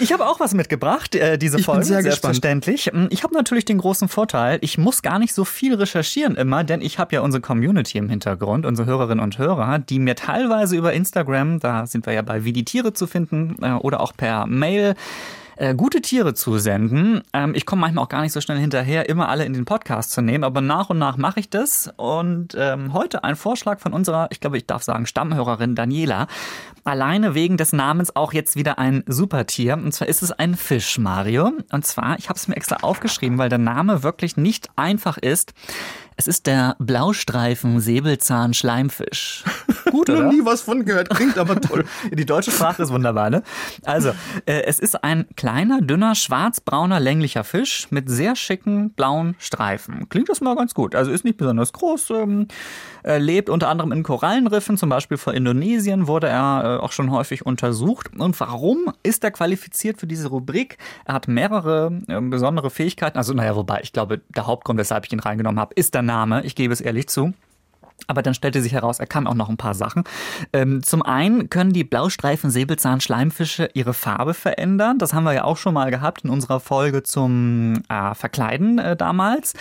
Ich 0.00 0.12
habe 0.12 0.26
auch 0.26 0.40
was 0.40 0.52
mitgebracht, 0.52 1.14
äh, 1.14 1.38
diese 1.38 1.58
Ich 1.58 1.66
bin 1.66 1.74
Folge, 1.74 1.84
sehr 1.86 2.02
gespannt. 2.02 2.34
selbstverständlich. 2.34 2.90
Mm, 2.92 3.06
Ich 3.10 3.22
habe 3.22 3.34
natürlich 3.34 3.64
den 3.64 3.78
großen 3.78 4.08
Vorteil, 4.08 4.58
ich 4.60 4.78
muss 4.78 5.00
gar 5.02 5.18
nicht 5.18 5.32
so 5.34 5.44
viel 5.44 5.74
recherchieren 5.74 6.34
immer, 6.36 6.64
denn 6.64 6.80
ich 6.80 6.98
habe 6.98 7.14
ja 7.14 7.20
unsere 7.20 7.40
Community 7.40 7.98
im 7.98 8.08
Hintergrund, 8.08 8.66
unsere 8.66 8.86
Hörerinnen 8.86 9.22
und 9.22 9.38
Hörer, 9.38 9.78
die 9.78 9.98
mir 9.98 10.16
teilweise 10.16 10.76
über 10.76 10.92
Instagram, 10.92 11.60
da 11.60 11.86
sind 11.86 12.04
wir 12.06 12.12
ja 12.12 12.22
bei 12.22 12.44
Wie 12.44 12.52
die 12.52 12.64
Tiere 12.64 12.92
zu 12.92 13.06
finden, 13.06 13.56
äh, 13.62 13.72
oder 13.72 14.00
auch 14.00 14.12
per 14.16 14.46
Mail, 14.46 14.94
äh, 15.56 15.74
gute 15.74 16.00
Tiere 16.02 16.34
zusenden. 16.34 17.22
Ähm, 17.32 17.54
ich 17.54 17.66
komme 17.66 17.80
manchmal 17.80 18.04
auch 18.04 18.08
gar 18.08 18.22
nicht 18.22 18.32
so 18.32 18.40
schnell 18.40 18.58
hinterher, 18.58 19.08
immer 19.08 19.28
alle 19.28 19.44
in 19.44 19.52
den 19.52 19.64
Podcast 19.64 20.12
zu 20.12 20.22
nehmen, 20.22 20.44
aber 20.44 20.60
nach 20.60 20.90
und 20.90 20.98
nach 20.98 21.16
mache 21.16 21.40
ich 21.40 21.50
das. 21.50 21.90
Und 21.96 22.54
ähm, 22.58 22.92
heute 22.92 23.24
ein 23.24 23.36
Vorschlag 23.36 23.80
von 23.80 23.92
unserer, 23.92 24.28
ich 24.30 24.40
glaube, 24.40 24.58
ich 24.58 24.66
darf 24.66 24.82
sagen, 24.82 25.06
Stammhörerin 25.06 25.74
Daniela. 25.74 26.26
Alleine 26.84 27.34
wegen 27.34 27.56
des 27.56 27.72
Namens 27.72 28.14
auch 28.14 28.32
jetzt 28.32 28.54
wieder 28.54 28.78
ein 28.78 29.02
Supertier. 29.06 29.74
Und 29.74 29.92
zwar 29.92 30.08
ist 30.08 30.22
es 30.22 30.30
ein 30.30 30.54
Fisch, 30.54 30.98
Mario. 30.98 31.52
Und 31.72 31.84
zwar, 31.84 32.18
ich 32.18 32.28
habe 32.28 32.38
es 32.38 32.46
mir 32.48 32.56
extra 32.56 32.76
aufgeschrieben, 32.82 33.38
weil 33.38 33.48
der 33.48 33.58
Name 33.58 34.02
wirklich 34.02 34.36
nicht 34.36 34.68
einfach 34.76 35.18
ist. 35.18 35.52
Es 36.18 36.26
ist 36.26 36.46
der 36.46 36.76
Blaustreifen-Säbelzahn-Schleimfisch. 36.78 39.44
Gut, 39.90 40.08
Noch 40.08 40.32
nie 40.32 40.42
was 40.44 40.62
von 40.62 40.86
gehört, 40.86 41.10
klingt 41.10 41.36
aber 41.36 41.60
toll. 41.60 41.84
Die 42.10 42.24
deutsche 42.24 42.50
Sprache 42.50 42.82
ist 42.82 42.90
wunderbar, 42.90 43.28
ne? 43.28 43.42
Also, 43.84 44.12
äh, 44.46 44.62
es 44.62 44.80
ist 44.80 45.04
ein 45.04 45.26
kleiner, 45.36 45.82
dünner, 45.82 46.14
schwarzbrauner, 46.14 47.00
länglicher 47.00 47.44
Fisch 47.44 47.88
mit 47.90 48.08
sehr 48.08 48.34
schicken 48.34 48.88
blauen 48.90 49.34
Streifen. 49.38 50.08
Klingt 50.08 50.30
das 50.30 50.40
mal 50.40 50.56
ganz 50.56 50.72
gut. 50.72 50.94
Also 50.94 51.10
ist 51.10 51.24
nicht 51.24 51.36
besonders 51.36 51.74
groß, 51.74 52.08
ähm, 52.10 52.48
äh, 53.04 53.18
lebt 53.18 53.50
unter 53.50 53.68
anderem 53.68 53.92
in 53.92 54.02
Korallenriffen, 54.02 54.78
zum 54.78 54.88
Beispiel 54.88 55.18
vor 55.18 55.34
Indonesien 55.34 56.06
wurde 56.06 56.28
er 56.28 56.62
äh, 56.64 56.78
auch 56.82 56.92
schon 56.92 57.10
häufig 57.10 57.44
untersucht. 57.44 58.08
Und 58.18 58.40
warum 58.40 58.90
ist 59.02 59.22
er 59.22 59.32
qualifiziert 59.32 60.00
für 60.00 60.06
diese 60.06 60.28
Rubrik? 60.28 60.78
Er 61.04 61.12
hat 61.14 61.28
mehrere 61.28 62.00
äh, 62.08 62.18
besondere 62.22 62.70
Fähigkeiten. 62.70 63.18
Also, 63.18 63.34
naja, 63.34 63.54
wobei, 63.54 63.80
ich 63.82 63.92
glaube, 63.92 64.22
der 64.34 64.46
Hauptgrund, 64.46 64.78
weshalb 64.78 65.04
ich 65.06 65.12
ihn 65.12 65.20
reingenommen 65.20 65.60
habe, 65.60 65.74
ist 65.74 65.92
der 65.94 66.05
Name. 66.06 66.42
Ich 66.44 66.54
gebe 66.54 66.72
es 66.72 66.80
ehrlich 66.80 67.08
zu. 67.08 67.34
Aber 68.08 68.22
dann 68.22 68.34
stellte 68.34 68.62
sich 68.62 68.72
heraus, 68.72 69.00
er 69.00 69.06
kann 69.06 69.26
auch 69.26 69.34
noch 69.34 69.48
ein 69.48 69.56
paar 69.56 69.74
Sachen. 69.74 70.04
Ähm, 70.52 70.82
zum 70.82 71.02
einen 71.02 71.50
können 71.50 71.72
die 71.72 71.82
Blaustreifen-Säbelzahn-Schleimfische 71.82 73.70
ihre 73.74 73.94
Farbe 73.94 74.32
verändern. 74.34 74.98
Das 74.98 75.12
haben 75.12 75.24
wir 75.24 75.32
ja 75.32 75.44
auch 75.44 75.56
schon 75.56 75.74
mal 75.74 75.90
gehabt 75.90 76.22
in 76.22 76.30
unserer 76.30 76.60
Folge 76.60 77.02
zum 77.02 77.82
äh, 77.88 78.14
Verkleiden 78.14 78.78
äh, 78.78 78.96
damals. 78.96 79.54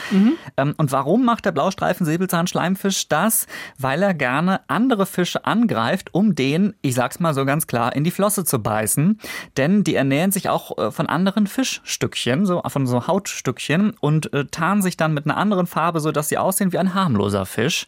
Ähm, 0.57 0.75
und 0.77 0.91
warum 0.91 1.25
macht 1.25 1.45
der 1.45 1.53
Blaustreifen-Säbelzahn-Schleimfisch 1.53 3.07
das? 3.07 3.47
Weil 3.79 4.03
er 4.03 4.13
gerne 4.13 4.61
andere 4.67 5.05
Fische 5.05 5.45
angreift, 5.45 6.13
um 6.13 6.35
den, 6.35 6.75
ich 6.81 6.93
sag's 6.93 7.19
mal 7.19 7.33
so 7.33 7.45
ganz 7.45 7.65
klar, 7.65 7.95
in 7.95 8.03
die 8.03 8.11
Flosse 8.11 8.45
zu 8.45 8.59
beißen. 8.59 9.19
Denn 9.57 9.83
die 9.83 9.95
ernähren 9.95 10.31
sich 10.31 10.49
auch 10.49 10.77
äh, 10.77 10.91
von 10.91 11.07
anderen 11.07 11.47
Fischstückchen, 11.47 12.45
so 12.45 12.61
von 12.67 12.85
so 12.85 13.07
Hautstückchen 13.07 13.93
und 13.99 14.31
äh, 14.33 14.45
tarnen 14.45 14.83
sich 14.83 14.97
dann 14.97 15.13
mit 15.15 15.25
einer 15.25 15.37
anderen 15.37 15.65
Farbe, 15.65 15.99
so 15.99 16.11
dass 16.11 16.29
sie 16.29 16.37
aussehen 16.37 16.73
wie 16.73 16.77
ein 16.77 16.93
harmloser 16.93 17.45
Fisch. 17.45 17.87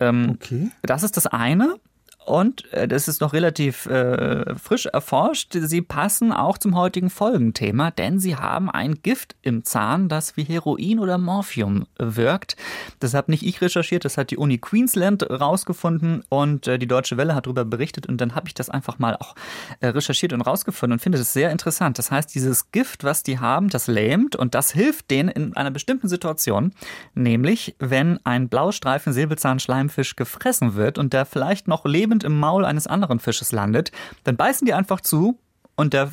Ähm, 0.00 0.30
Okay. 0.30 0.70
Das 0.82 1.02
ist 1.02 1.16
das 1.16 1.26
eine. 1.26 1.76
Und 2.24 2.72
äh, 2.72 2.86
das 2.86 3.08
ist 3.08 3.20
noch 3.20 3.32
relativ 3.32 3.86
äh, 3.86 4.54
frisch 4.56 4.86
erforscht. 4.86 5.56
Sie 5.58 5.82
passen 5.82 6.32
auch 6.32 6.58
zum 6.58 6.76
heutigen 6.76 7.10
Folgenthema, 7.10 7.90
denn 7.90 8.18
sie 8.18 8.36
haben 8.36 8.70
ein 8.70 9.02
Gift 9.02 9.36
im 9.42 9.64
Zahn, 9.64 10.08
das 10.08 10.36
wie 10.36 10.44
Heroin 10.44 10.98
oder 10.98 11.18
Morphium 11.18 11.86
wirkt. 11.98 12.56
Das 13.00 13.14
habe 13.14 13.30
nicht 13.30 13.44
ich 13.44 13.60
recherchiert, 13.60 14.04
das 14.04 14.16
hat 14.16 14.30
die 14.30 14.36
Uni 14.36 14.58
Queensland 14.58 15.28
rausgefunden 15.28 16.22
und 16.28 16.66
äh, 16.68 16.78
die 16.78 16.86
Deutsche 16.86 17.16
Welle 17.16 17.34
hat 17.34 17.46
darüber 17.46 17.64
berichtet 17.64 18.06
und 18.06 18.20
dann 18.20 18.34
habe 18.34 18.48
ich 18.48 18.54
das 18.54 18.70
einfach 18.70 18.98
mal 18.98 19.16
auch 19.16 19.34
äh, 19.80 19.88
recherchiert 19.88 20.32
und 20.32 20.42
rausgefunden 20.42 20.94
und 20.94 21.00
finde 21.00 21.18
das 21.18 21.32
sehr 21.32 21.50
interessant. 21.50 21.98
Das 21.98 22.10
heißt, 22.10 22.34
dieses 22.34 22.70
Gift, 22.70 23.02
was 23.02 23.22
die 23.22 23.38
haben, 23.38 23.68
das 23.68 23.86
lähmt 23.86 24.36
und 24.36 24.54
das 24.54 24.70
hilft 24.72 25.10
denen 25.10 25.28
in 25.28 25.56
einer 25.56 25.70
bestimmten 25.70 26.08
Situation, 26.08 26.72
nämlich 27.14 27.74
wenn 27.78 28.24
ein 28.24 28.48
Blaustreifen 28.48 29.12
Säbelzahnschleimfisch 29.12 30.16
gefressen 30.16 30.74
wird 30.74 30.98
und 30.98 31.12
der 31.12 31.26
vielleicht 31.26 31.66
noch 31.66 31.84
lebend 31.84 32.19
im 32.24 32.38
Maul 32.38 32.64
eines 32.64 32.86
anderen 32.86 33.20
Fisches 33.20 33.52
landet, 33.52 33.92
dann 34.24 34.36
beißen 34.36 34.66
die 34.66 34.74
einfach 34.74 35.00
zu 35.00 35.38
und 35.76 35.94
der, 35.94 36.12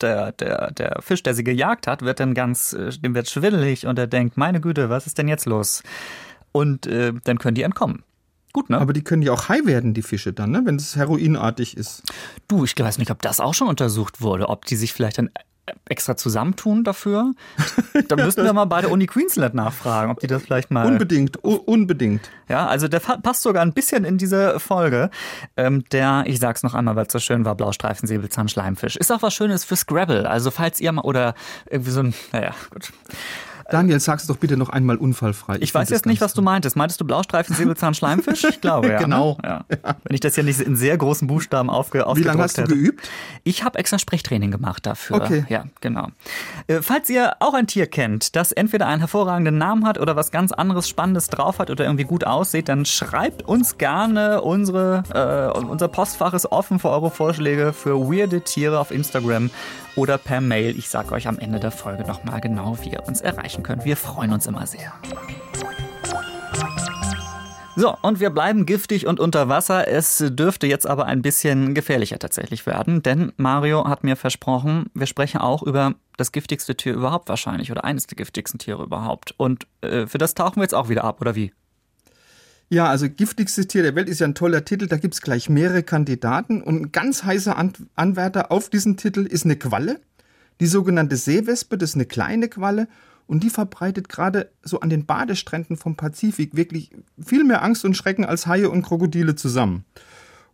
der, 0.00 0.32
der, 0.32 0.70
der 0.70 1.02
Fisch, 1.02 1.22
der 1.22 1.34
sie 1.34 1.44
gejagt 1.44 1.86
hat, 1.86 2.00
wird 2.00 2.18
dann 2.18 2.32
ganz, 2.32 2.72
äh, 2.72 2.90
dem 2.90 3.14
wird 3.14 3.28
schwindelig 3.28 3.86
und 3.86 3.98
er 3.98 4.06
denkt, 4.06 4.38
meine 4.38 4.60
Güte, 4.60 4.88
was 4.88 5.06
ist 5.06 5.18
denn 5.18 5.28
jetzt 5.28 5.44
los? 5.44 5.82
Und 6.50 6.86
äh, 6.86 7.12
dann 7.24 7.38
können 7.38 7.54
die 7.54 7.62
entkommen. 7.62 8.04
Gut, 8.54 8.70
ne? 8.70 8.78
Aber 8.78 8.92
die 8.92 9.02
können 9.02 9.22
ja 9.22 9.32
auch 9.32 9.48
high 9.48 9.66
werden, 9.66 9.94
die 9.94 10.02
Fische 10.02 10.32
dann, 10.32 10.50
ne? 10.50 10.62
wenn 10.64 10.76
es 10.76 10.96
heroinartig 10.96 11.76
ist. 11.76 12.02
du, 12.48 12.64
ich 12.64 12.78
weiß 12.78 12.98
nicht, 12.98 13.10
ob 13.10 13.20
das 13.22 13.40
auch 13.40 13.54
schon 13.54 13.68
untersucht 13.68 14.20
wurde, 14.20 14.48
ob 14.48 14.64
die 14.66 14.76
sich 14.76 14.92
vielleicht 14.92 15.18
dann 15.18 15.30
extra 15.88 16.16
zusammentun 16.16 16.82
dafür. 16.84 17.32
Da 18.08 18.16
müssten 18.16 18.44
wir 18.44 18.52
mal 18.52 18.64
bei 18.64 18.80
der 18.80 18.90
Uni 18.90 19.06
Queensland 19.06 19.54
nachfragen, 19.54 20.10
ob 20.10 20.18
die 20.18 20.26
das 20.26 20.42
vielleicht 20.42 20.70
mal. 20.70 20.86
Unbedingt, 20.86 21.36
unbedingt. 21.44 22.30
Ja, 22.48 22.66
also 22.66 22.88
der 22.88 22.98
passt 22.98 23.42
sogar 23.42 23.62
ein 23.62 23.72
bisschen 23.72 24.04
in 24.04 24.18
diese 24.18 24.58
Folge. 24.58 25.10
Ähm, 25.56 25.84
der, 25.92 26.24
ich 26.26 26.38
sag's 26.40 26.62
noch 26.62 26.74
einmal, 26.74 26.96
weil 26.96 27.06
es 27.06 27.12
so 27.12 27.18
schön 27.18 27.44
war, 27.44 27.54
Blaustreifen, 27.54 28.08
Säbelzahn, 28.08 28.48
Schleimfisch. 28.48 28.96
Ist 28.96 29.12
auch 29.12 29.22
was 29.22 29.34
Schönes 29.34 29.64
für 29.64 29.76
Scrabble. 29.76 30.28
Also 30.28 30.50
falls 30.50 30.80
ihr 30.80 30.90
mal, 30.90 31.02
oder 31.02 31.34
irgendwie 31.70 31.90
so 31.92 32.00
ein, 32.00 32.14
naja, 32.32 32.54
gut. 32.70 32.92
Daniel, 33.70 34.00
sag's 34.00 34.26
doch 34.26 34.36
bitte 34.36 34.56
noch 34.56 34.68
einmal 34.68 34.96
unfallfrei. 34.96 35.58
Ich, 35.60 35.74
weiß 35.74 35.90
jetzt 35.90 36.06
nicht, 36.06 36.20
was 36.20 36.34
du 36.34 36.42
meintest. 36.42 36.76
Meintest 36.76 37.00
du 37.00 37.04
Blaustreifen, 37.04 37.54
Säbelzahn, 37.54 37.94
Schleimfisch? 37.94 38.44
Ich 38.44 38.60
glaube, 38.60 38.88
ja. 38.88 38.98
Genau. 38.98 39.38
Ne? 39.42 39.48
Ja. 39.48 39.64
Wenn 40.04 40.14
ich 40.14 40.20
das 40.20 40.36
ja 40.36 40.42
nicht 40.42 40.60
in 40.60 40.76
sehr 40.76 40.96
großen 40.96 41.26
Buchstaben 41.28 41.70
aufge 41.70 42.04
Wie 42.14 42.22
lange 42.22 42.42
hast 42.42 42.58
du 42.58 42.62
hätte. 42.62 42.74
geübt? 42.74 43.08
Ich 43.44 43.64
habe 43.64 43.78
extra 43.78 43.98
Sprechtraining 43.98 44.50
gemacht 44.50 44.86
dafür. 44.86 45.16
Okay. 45.16 45.44
Ja, 45.48 45.64
genau. 45.80 46.08
Äh, 46.66 46.82
falls 46.82 47.08
ihr 47.10 47.36
auch 47.40 47.54
ein 47.54 47.66
Tier 47.66 47.86
kennt, 47.86 48.36
das 48.36 48.52
entweder 48.52 48.86
einen 48.86 49.00
hervorragenden 49.00 49.58
Namen 49.58 49.86
hat 49.86 49.98
oder 49.98 50.16
was 50.16 50.30
ganz 50.30 50.52
anderes 50.52 50.88
Spannendes 50.88 51.28
drauf 51.28 51.58
hat 51.58 51.70
oder 51.70 51.84
irgendwie 51.84 52.04
gut 52.04 52.24
aussieht, 52.24 52.68
dann 52.68 52.84
schreibt 52.84 53.42
uns 53.42 53.78
gerne. 53.78 54.42
Unsere, 54.42 55.52
äh, 55.54 55.58
unser 55.58 55.88
Postfach 55.88 56.34
ist 56.34 56.46
offen 56.46 56.78
für 56.78 56.90
eure 56.90 57.10
Vorschläge 57.10 57.72
für 57.72 57.98
weirde 58.00 58.42
Tiere 58.42 58.78
auf 58.78 58.90
Instagram 58.90 59.50
oder 59.96 60.18
per 60.18 60.40
Mail. 60.40 60.76
Ich 60.78 60.88
sage 60.88 61.12
euch 61.12 61.28
am 61.28 61.38
Ende 61.38 61.60
der 61.60 61.70
Folge 61.70 62.04
nochmal 62.04 62.40
genau, 62.40 62.76
wie 62.82 62.90
ihr 62.90 63.06
uns 63.06 63.20
erreichen 63.52 63.62
könnt. 63.62 63.84
Wir 63.84 63.96
freuen 63.96 64.32
uns 64.32 64.46
immer 64.46 64.66
sehr. 64.66 64.92
So, 67.74 67.96
und 68.02 68.20
wir 68.20 68.30
bleiben 68.30 68.66
giftig 68.66 69.06
und 69.06 69.18
unter 69.18 69.48
Wasser. 69.48 69.88
Es 69.88 70.18
dürfte 70.18 70.66
jetzt 70.66 70.86
aber 70.86 71.06
ein 71.06 71.22
bisschen 71.22 71.74
gefährlicher 71.74 72.18
tatsächlich 72.18 72.66
werden, 72.66 73.02
denn 73.02 73.32
Mario 73.38 73.88
hat 73.88 74.04
mir 74.04 74.16
versprochen, 74.16 74.90
wir 74.94 75.06
sprechen 75.06 75.40
auch 75.40 75.62
über 75.62 75.94
das 76.18 76.32
giftigste 76.32 76.76
Tier 76.76 76.92
überhaupt 76.92 77.30
wahrscheinlich 77.30 77.70
oder 77.70 77.84
eines 77.84 78.06
der 78.06 78.16
giftigsten 78.16 78.58
Tiere 78.58 78.82
überhaupt. 78.82 79.34
Und 79.38 79.66
äh, 79.80 80.06
für 80.06 80.18
das 80.18 80.34
tauchen 80.34 80.56
wir 80.56 80.64
jetzt 80.64 80.74
auch 80.74 80.90
wieder 80.90 81.04
ab, 81.04 81.22
oder 81.22 81.34
wie? 81.34 81.52
Ja, 82.68 82.88
also 82.88 83.08
giftigstes 83.08 83.68
Tier 83.68 83.82
der 83.82 83.94
Welt 83.94 84.08
ist 84.08 84.20
ja 84.20 84.26
ein 84.26 84.34
toller 84.34 84.64
Titel. 84.64 84.86
Da 84.86 84.96
gibt's 84.98 85.22
gleich 85.22 85.48
mehrere 85.48 85.82
Kandidaten. 85.82 86.62
Und 86.62 86.82
ein 86.82 86.92
ganz 86.92 87.24
heißer 87.24 87.56
An 87.56 87.72
Anwärter 87.96 88.52
auf 88.52 88.68
diesen 88.68 88.98
Titel 88.98 89.26
ist 89.26 89.44
eine 89.44 89.56
Qualle. 89.56 90.00
Die 90.60 90.66
sogenannte 90.66 91.16
Seewespe, 91.16 91.78
das 91.78 91.90
ist 91.90 91.96
eine 91.96 92.06
kleine 92.06 92.48
Qualle. 92.48 92.86
Und 93.32 93.42
die 93.42 93.48
verbreitet 93.48 94.10
gerade 94.10 94.50
so 94.62 94.80
an 94.80 94.90
den 94.90 95.06
Badestränden 95.06 95.78
vom 95.78 95.96
Pazifik 95.96 96.54
wirklich 96.54 96.90
viel 97.18 97.44
mehr 97.44 97.62
Angst 97.62 97.82
und 97.86 97.96
Schrecken 97.96 98.26
als 98.26 98.46
Haie 98.46 98.68
und 98.68 98.82
Krokodile 98.82 99.36
zusammen. 99.36 99.86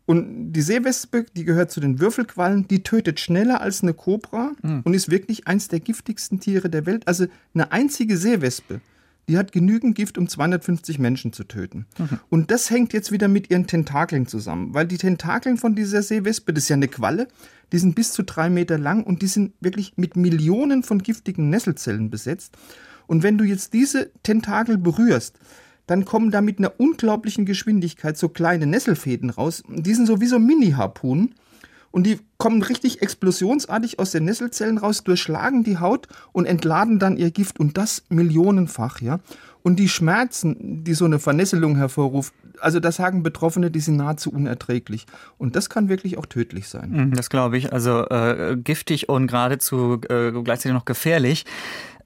Und 0.06 0.52
die 0.52 0.62
Seewespe, 0.62 1.26
die 1.34 1.44
gehört 1.44 1.72
zu 1.72 1.80
den 1.80 1.98
Würfelquallen, 1.98 2.68
die 2.68 2.84
tötet 2.84 3.18
schneller 3.18 3.60
als 3.62 3.82
eine 3.82 3.94
Kobra 3.94 4.52
und 4.84 4.94
ist 4.94 5.10
wirklich 5.10 5.48
eins 5.48 5.66
der 5.66 5.80
giftigsten 5.80 6.38
Tiere 6.38 6.70
der 6.70 6.86
Welt. 6.86 7.08
Also 7.08 7.26
eine 7.52 7.72
einzige 7.72 8.16
Seewespe, 8.16 8.80
die 9.28 9.38
hat 9.38 9.52
genügend 9.52 9.94
Gift, 9.94 10.18
um 10.18 10.28
250 10.28 10.98
Menschen 10.98 11.32
zu 11.32 11.44
töten. 11.44 11.86
Und 12.30 12.50
das 12.50 12.70
hängt 12.70 12.92
jetzt 12.92 13.12
wieder 13.12 13.28
mit 13.28 13.50
ihren 13.50 13.66
Tentakeln 13.66 14.26
zusammen, 14.26 14.74
weil 14.74 14.86
die 14.86 14.98
Tentakeln 14.98 15.58
von 15.58 15.74
dieser 15.74 16.02
Seewespe, 16.02 16.52
das 16.52 16.64
ist 16.64 16.70
ja 16.70 16.76
eine 16.76 16.88
Qualle, 16.88 17.28
die 17.72 17.78
sind 17.78 17.94
bis 17.94 18.12
zu 18.12 18.22
drei 18.22 18.48
Meter 18.48 18.78
lang 18.78 19.04
und 19.04 19.22
die 19.22 19.26
sind 19.26 19.52
wirklich 19.60 19.92
mit 19.96 20.16
Millionen 20.16 20.82
von 20.82 21.02
giftigen 21.02 21.50
Nesselzellen 21.50 22.10
besetzt. 22.10 22.56
Und 23.06 23.22
wenn 23.22 23.38
du 23.38 23.44
jetzt 23.44 23.74
diese 23.74 24.10
Tentakel 24.22 24.78
berührst, 24.78 25.38
dann 25.86 26.04
kommen 26.04 26.30
da 26.30 26.40
mit 26.40 26.58
einer 26.58 26.78
unglaublichen 26.78 27.46
Geschwindigkeit 27.46 28.16
so 28.16 28.28
kleine 28.28 28.66
Nesselfäden 28.66 29.30
raus. 29.30 29.62
Die 29.68 29.94
sind 29.94 30.06
so 30.06 30.20
wie 30.20 30.26
so 30.26 30.38
Mini-Harpunen. 30.38 31.34
Und 31.90 32.04
die 32.06 32.18
kommen 32.36 32.62
richtig 32.62 33.02
explosionsartig 33.02 33.98
aus 33.98 34.10
den 34.10 34.24
Nesselzellen 34.24 34.78
raus, 34.78 35.04
durchschlagen 35.04 35.64
die 35.64 35.78
Haut 35.78 36.06
und 36.32 36.44
entladen 36.46 36.98
dann 36.98 37.16
ihr 37.16 37.30
Gift. 37.30 37.58
Und 37.58 37.76
das 37.78 38.04
millionenfach, 38.08 39.00
ja. 39.00 39.20
Und 39.62 39.76
die 39.76 39.88
Schmerzen, 39.88 40.84
die 40.84 40.94
so 40.94 41.04
eine 41.04 41.18
Vernesselung 41.18 41.76
hervorruft, 41.76 42.32
also 42.60 42.80
das 42.80 42.96
sagen 42.96 43.22
Betroffene, 43.22 43.70
die 43.70 43.80
sind 43.80 43.96
nahezu 43.96 44.30
unerträglich. 44.30 45.06
Und 45.36 45.56
das 45.56 45.68
kann 45.70 45.88
wirklich 45.88 46.18
auch 46.18 46.26
tödlich 46.26 46.68
sein. 46.68 46.90
Mhm, 46.90 47.14
Das 47.14 47.30
glaube 47.30 47.58
ich. 47.58 47.72
Also 47.72 48.06
äh, 48.08 48.56
giftig 48.56 49.08
und 49.08 49.26
geradezu 49.26 50.00
äh, 50.08 50.32
gleichzeitig 50.32 50.72
noch 50.72 50.84
gefährlich. 50.84 51.44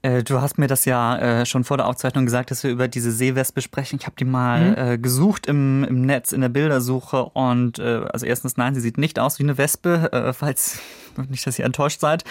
Äh, 0.03 0.23
Du 0.23 0.41
hast 0.41 0.57
mir 0.57 0.67
das 0.67 0.85
ja 0.85 1.17
äh, 1.17 1.45
schon 1.45 1.63
vor 1.63 1.77
der 1.77 1.87
Aufzeichnung 1.87 2.25
gesagt, 2.25 2.51
dass 2.51 2.63
wir 2.63 2.69
über 2.69 2.87
diese 2.87 3.11
Seewespe 3.11 3.61
sprechen. 3.61 3.97
Ich 3.99 4.05
habe 4.05 4.15
die 4.19 4.25
mal 4.25 4.77
äh, 4.77 4.97
gesucht 4.97 5.47
im, 5.47 5.83
im 5.83 6.05
Netz, 6.05 6.31
in 6.31 6.41
der 6.41 6.49
Bildersuche. 6.49 7.25
Und 7.25 7.79
äh, 7.79 8.05
also 8.11 8.25
erstens, 8.25 8.57
nein, 8.57 8.75
sie 8.75 8.81
sieht 8.81 8.97
nicht 8.97 9.17
aus 9.17 9.39
wie 9.39 9.43
eine 9.43 9.57
Wespe, 9.57 10.11
äh, 10.11 10.33
falls 10.33 10.79
nicht, 11.29 11.47
dass 11.47 11.57
ihr 11.57 11.65
enttäuscht 11.65 12.01
seid. 12.01 12.23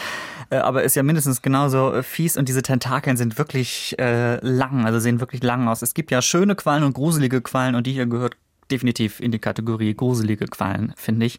Äh, 0.50 0.56
aber 0.56 0.84
ist 0.84 0.94
ja 0.94 1.02
mindestens 1.02 1.42
genauso 1.42 1.92
äh, 1.92 2.02
fies 2.02 2.36
und 2.36 2.48
diese 2.48 2.62
Tentakeln 2.62 3.16
sind 3.16 3.38
wirklich 3.38 3.98
äh, 3.98 4.36
lang, 4.46 4.84
also 4.84 5.00
sehen 5.00 5.20
wirklich 5.20 5.42
lang 5.42 5.66
aus. 5.66 5.82
Es 5.82 5.94
gibt 5.94 6.10
ja 6.10 6.22
schöne 6.22 6.54
Quallen 6.54 6.84
und 6.84 6.92
gruselige 6.92 7.40
Quallen 7.40 7.74
und 7.74 7.86
die 7.86 7.92
hier 7.92 8.06
gehört 8.06 8.36
definitiv 8.70 9.20
in 9.20 9.32
die 9.32 9.38
Kategorie 9.38 9.94
gruselige 9.94 10.46
Quallen, 10.46 10.92
finde 10.96 11.26
ich. 11.26 11.38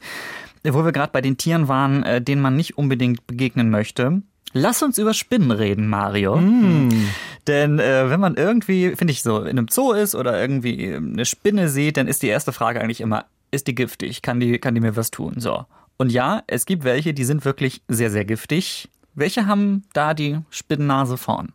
Wo 0.64 0.84
wir 0.84 0.92
gerade 0.92 1.12
bei 1.12 1.22
den 1.22 1.38
Tieren 1.38 1.68
waren, 1.68 2.04
äh, 2.04 2.22
denen 2.22 2.42
man 2.42 2.56
nicht 2.56 2.78
unbedingt 2.78 3.28
begegnen 3.28 3.70
möchte. 3.70 4.24
Lass 4.54 4.84
uns 4.84 4.98
über 4.98 5.14
Spinnen 5.14 5.52
reden, 5.52 5.88
Mario. 5.88 6.36
Denn 7.48 7.80
äh, 7.80 8.10
wenn 8.10 8.20
man 8.20 8.36
irgendwie, 8.36 8.96
finde 8.96 9.12
ich 9.12 9.24
so, 9.24 9.40
in 9.40 9.58
einem 9.58 9.68
Zoo 9.68 9.92
ist 9.92 10.16
oder 10.16 10.40
irgendwie 10.40 10.94
eine 10.94 11.26
Spinne 11.26 11.70
sieht, 11.70 11.98
dann 11.98 12.08
ist 12.08 12.24
die 12.24 12.28
erste 12.28 12.54
Frage 12.54 12.80
eigentlich 12.80 13.02
immer, 13.02 13.26
ist 13.52 13.68
die 13.68 13.76
giftig? 13.76 14.22
Kann 14.22 14.40
die, 14.40 14.60
kann 14.60 14.76
die 14.76 14.82
mir 14.82 14.96
was 14.96 15.12
tun? 15.12 15.36
So. 15.38 15.66
Und 15.98 16.12
ja, 16.12 16.44
es 16.48 16.66
gibt 16.66 16.84
welche, 16.84 17.14
die 17.14 17.24
sind 17.24 17.46
wirklich 17.46 17.82
sehr, 17.88 18.10
sehr 18.10 18.26
giftig. 18.26 18.90
Welche 19.16 19.46
haben 19.46 19.84
da 19.94 20.14
die 20.14 20.40
Spinnennase 20.50 21.18
vorn? 21.18 21.54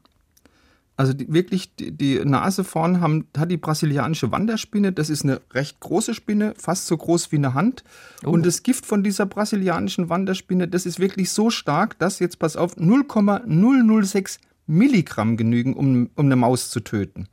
Also 0.98 1.12
die, 1.12 1.32
wirklich 1.32 1.76
die, 1.76 1.92
die 1.92 2.18
Nase 2.24 2.64
vorn 2.64 3.00
haben, 3.00 3.28
hat 3.36 3.52
die 3.52 3.56
brasilianische 3.56 4.32
Wanderspinne. 4.32 4.92
Das 4.92 5.10
ist 5.10 5.22
eine 5.22 5.40
recht 5.54 5.78
große 5.78 6.12
Spinne, 6.12 6.54
fast 6.58 6.88
so 6.88 6.96
groß 6.96 7.30
wie 7.30 7.36
eine 7.36 7.54
Hand. 7.54 7.84
Und 8.24 8.44
das 8.44 8.64
Gift 8.64 8.84
von 8.84 9.04
dieser 9.04 9.24
brasilianischen 9.24 10.08
Wanderspinne, 10.08 10.66
das 10.66 10.86
ist 10.86 10.98
wirklich 10.98 11.30
so 11.30 11.50
stark, 11.50 11.96
dass 12.00 12.18
jetzt 12.18 12.40
pass 12.40 12.56
auf 12.56 12.76
0,006 12.76 14.40
Milligramm 14.66 15.36
genügen, 15.36 15.74
um, 15.74 16.10
um 16.16 16.26
eine 16.26 16.34
Maus 16.34 16.68
zu 16.68 16.80
töten. 16.80 17.28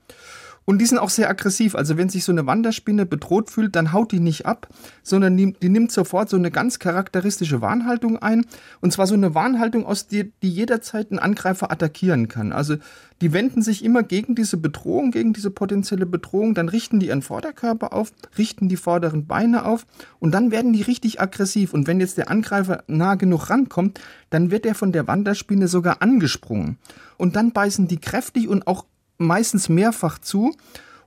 Und 0.65 0.80
die 0.80 0.86
sind 0.86 0.97
auch 0.97 1.12
sehr 1.12 1.30
aggressiv. 1.30 1.75
Also 1.75 1.95
wenn 1.95 2.10
sich 2.10 2.23
so 2.23 2.32
eine 2.32 2.47
Wanderspinne 2.47 3.06
bedroht 3.06 3.51
fühlt, 3.51 3.75
dann 3.75 3.93
haut 3.93 4.12
die 4.12 4.19
nicht 4.19 4.47
ab, 4.47 4.67
sondern 5.04 5.38
die, 5.38 5.56
nimmt 5.62 5.91
sofort 5.91 6.28
so 6.28 6.38
eine 6.38 6.49
ganz 6.49 6.80
charakteristische 6.80 7.62
Warnhaltung 7.62 8.17
ein. 8.17 8.45
Und 8.82 8.91
zwar 8.91 9.06
so 9.06 9.13
eine 9.13 9.36
Warnhaltung, 9.36 9.86
aus 9.86 10.08
der 10.08 10.25
die 10.41 10.49
jederzeit 10.49 11.12
einen 11.12 11.19
Angreifer 11.19 11.71
attackieren 11.71 12.28
kann. 12.28 12.51
Also 12.51 12.78
die 13.21 13.32
wenden 13.32 13.62
sich 13.62 13.86
immer 13.86 14.01
gegen 14.01 14.34
diese 14.34 14.58
Bedrohung, 14.58 15.12
gegen 15.12 15.34
diese 15.34 15.51
potenzielle 15.51 16.08
Bedrohung. 16.08 16.56
Dann 16.56 16.67
richten 16.67 16.99
die 16.99 17.08
ihren 17.08 17.21
Vorderkörper 17.21 17.93
auf, 17.93 18.12
richten 18.38 18.67
die 18.67 18.75
vorderen 18.75 19.28
Beine 19.28 19.65
auf 19.65 19.86
und 20.19 20.32
dann 20.32 20.49
werden 20.49 20.73
die 20.73 20.82
richtig 20.82 21.21
aggressiv. 21.21 21.75
Und 21.75 21.86
wenn 21.86 21.99
jetzt 21.99 22.17
der 22.17 22.32
Angreifer 22.32 22.84
nah 22.88 23.13
genug 23.13 23.51
rankommt, 23.51 24.01
dann 24.32 24.49
wird 24.49 24.65
er 24.65 24.73
von 24.73 24.91
der 24.91 25.08
Wanderspinne 25.08 25.67
sogar 25.67 26.01
angesprungen. 26.01 26.80
Und 27.17 27.36
dann 27.36 27.51
beißen 27.51 27.88
die 27.88 27.99
kräftig 27.99 28.49
und 28.49 28.67
auch 28.67 28.86
meistens 29.17 29.69
mehrfach 29.69 30.19
zu. 30.19 30.56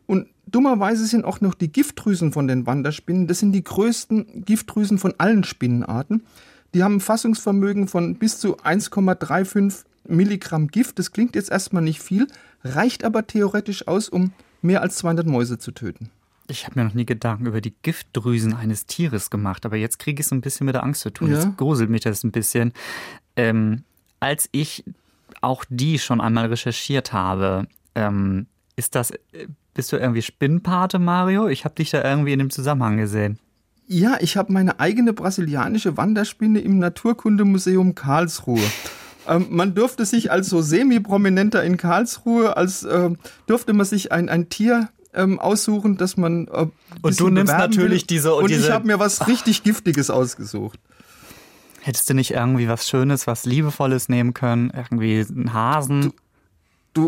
Und 0.07 0.29
dummerweise 0.47 1.07
sind 1.07 1.25
auch 1.25 1.41
noch 1.41 1.55
die 1.55 1.71
Giftdrüsen 1.71 2.33
von 2.33 2.49
den 2.49 2.67
Wanderspinnen, 2.67 3.27
das 3.27 3.41
sind 3.41 3.53
die 3.53 3.65
größten 3.65 4.45
Giftdrüsen 4.45 4.99
von 4.99 5.15
allen 5.19 5.45
Spinnenarten. 5.45 6.25
Die 6.75 6.83
haben 6.83 6.97
ein 6.97 7.01
Fassungsvermögen 7.01 7.89
von 7.89 8.17
bis 8.17 8.39
zu 8.39 8.59
1,35 8.59 9.85
Milligramm 10.07 10.69
Gift. 10.69 10.99
Das 10.99 11.13
klingt 11.13 11.35
jetzt 11.35 11.51
erstmal 11.51 11.83
nicht 11.83 12.01
viel, 12.01 12.27
reicht 12.63 13.05
aber 13.05 13.27
theoretisch 13.27 13.87
aus, 13.89 14.09
um 14.09 14.33
mehr 14.61 14.83
als 14.83 14.97
200 14.97 15.27
Mäuse 15.27 15.59
zu 15.59 15.73
töten. 15.73 16.11
Ich 16.51 16.65
habe 16.65 16.79
mir 16.79 16.87
noch 16.87 16.95
nie 16.95 17.05
Gedanken 17.05 17.47
über 17.47 17.61
die 17.61 17.75
Giftdrüsen 17.83 18.55
eines 18.55 18.87
Tieres 18.87 19.29
gemacht, 19.29 19.67
aber 19.67 19.77
jetzt 19.77 19.99
kriege 19.99 20.21
ich 20.21 20.27
es 20.27 20.33
ein 20.33 20.41
bisschen 20.41 20.65
mit 20.65 20.75
der 20.75 20.83
Angst 20.83 21.03
zu 21.03 21.11
tun. 21.11 21.31
Ja. 21.31 21.37
Jetzt 21.37 21.57
gruselt 21.59 21.91
mich 21.91 22.01
das 22.01 22.25
ein 22.25 22.33
bisschen. 22.33 22.73
Ähm, 23.37 23.85
als 24.19 24.49
ich 24.53 24.85
auch 25.43 25.65
die 25.69 25.99
schon 25.99 26.21
einmal 26.21 26.47
recherchiert 26.47 27.13
habe, 27.13 27.67
ähm, 27.99 28.47
ist 28.77 28.95
das, 28.95 29.11
äh, 29.11 29.47
bist 29.75 29.93
du 29.93 29.97
irgendwie 29.97 30.23
Spinnpate, 30.23 30.99
Mario? 30.99 31.49
Ich 31.49 31.65
habe 31.65 31.75
dich 31.75 31.91
da 31.91 32.03
irgendwie 32.03 32.33
in 32.33 32.39
dem 32.39 32.51
Zusammenhang 32.51 32.97
gesehen. 32.97 33.39
Ja, 33.87 34.17
ich 34.21 34.37
habe 34.37 34.53
meine 34.53 34.81
eigene 34.81 35.13
brasilianische 35.13 35.97
Wanderspinne 35.97 36.61
im 36.61 36.79
Naturkundemuseum 36.79 37.95
Karlsruhe. 37.95 38.61
Ähm, 39.27 39.47
man 39.51 39.75
durfte 39.75 40.05
sich 40.05 40.31
als 40.31 40.49
so 40.49 40.61
semi-prominenter 40.63 41.63
in 41.65 41.77
Karlsruhe, 41.77 42.57
als 42.57 42.83
äh, 42.85 43.11
durfte 43.47 43.73
man 43.73 43.87
sich 43.87 44.13
ein, 44.13 44.29
ein 44.29 44.49
Tier 44.49 44.89
ähm, 45.15 45.39
aussuchen, 45.39 45.97
das 45.97 46.17
man. 46.17 46.49
Äh, 46.49 46.67
bisschen 47.03 47.27
du 47.29 47.33
nimmst 47.33 47.53
natürlich 47.57 48.03
will. 48.03 48.07
diese- 48.09 48.35
Und 48.35 48.51
ich 48.51 48.59
diese- 48.59 48.73
habe 48.73 48.87
mir 48.87 48.99
was 48.99 49.27
richtig 49.27 49.63
Giftiges 49.63 50.11
ausgesucht. 50.11 50.79
Hättest 51.81 52.11
du 52.11 52.15
nicht 52.15 52.33
irgendwie 52.33 52.69
was 52.69 52.87
Schönes, 52.89 53.27
was 53.27 53.47
Liebevolles 53.47 54.09
nehmen 54.11 54.35
können? 54.35 54.71
Irgendwie 54.75 55.25
einen 55.27 55.53
Hasen? 55.55 56.01
Du, 56.03 56.11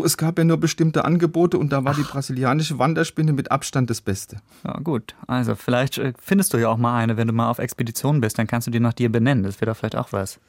es 0.05 0.17
gab 0.17 0.37
ja 0.37 0.43
nur 0.45 0.57
bestimmte 0.57 1.03
Angebote 1.05 1.57
und 1.57 1.71
da 1.73 1.83
war 1.83 1.93
die 1.93 2.03
brasilianische 2.03 2.79
Wanderspinne 2.79 3.33
mit 3.33 3.51
Abstand 3.51 3.89
das 3.89 3.99
Beste. 4.01 4.37
Ja, 4.63 4.79
gut. 4.79 5.15
Also, 5.27 5.55
vielleicht 5.55 5.97
äh, 5.97 6.13
findest 6.21 6.53
du 6.53 6.57
ja 6.57 6.69
auch 6.69 6.77
mal 6.77 6.97
eine, 6.97 7.17
wenn 7.17 7.27
du 7.27 7.33
mal 7.33 7.49
auf 7.49 7.59
Expedition 7.59 8.21
bist. 8.21 8.37
Dann 8.39 8.47
kannst 8.47 8.67
du 8.67 8.71
die 8.71 8.79
nach 8.79 8.93
dir 8.93 9.11
benennen. 9.11 9.43
Das 9.43 9.59
wäre 9.59 9.71
doch 9.71 9.77
vielleicht 9.77 9.97
auch 9.97 10.13
was. 10.13 10.39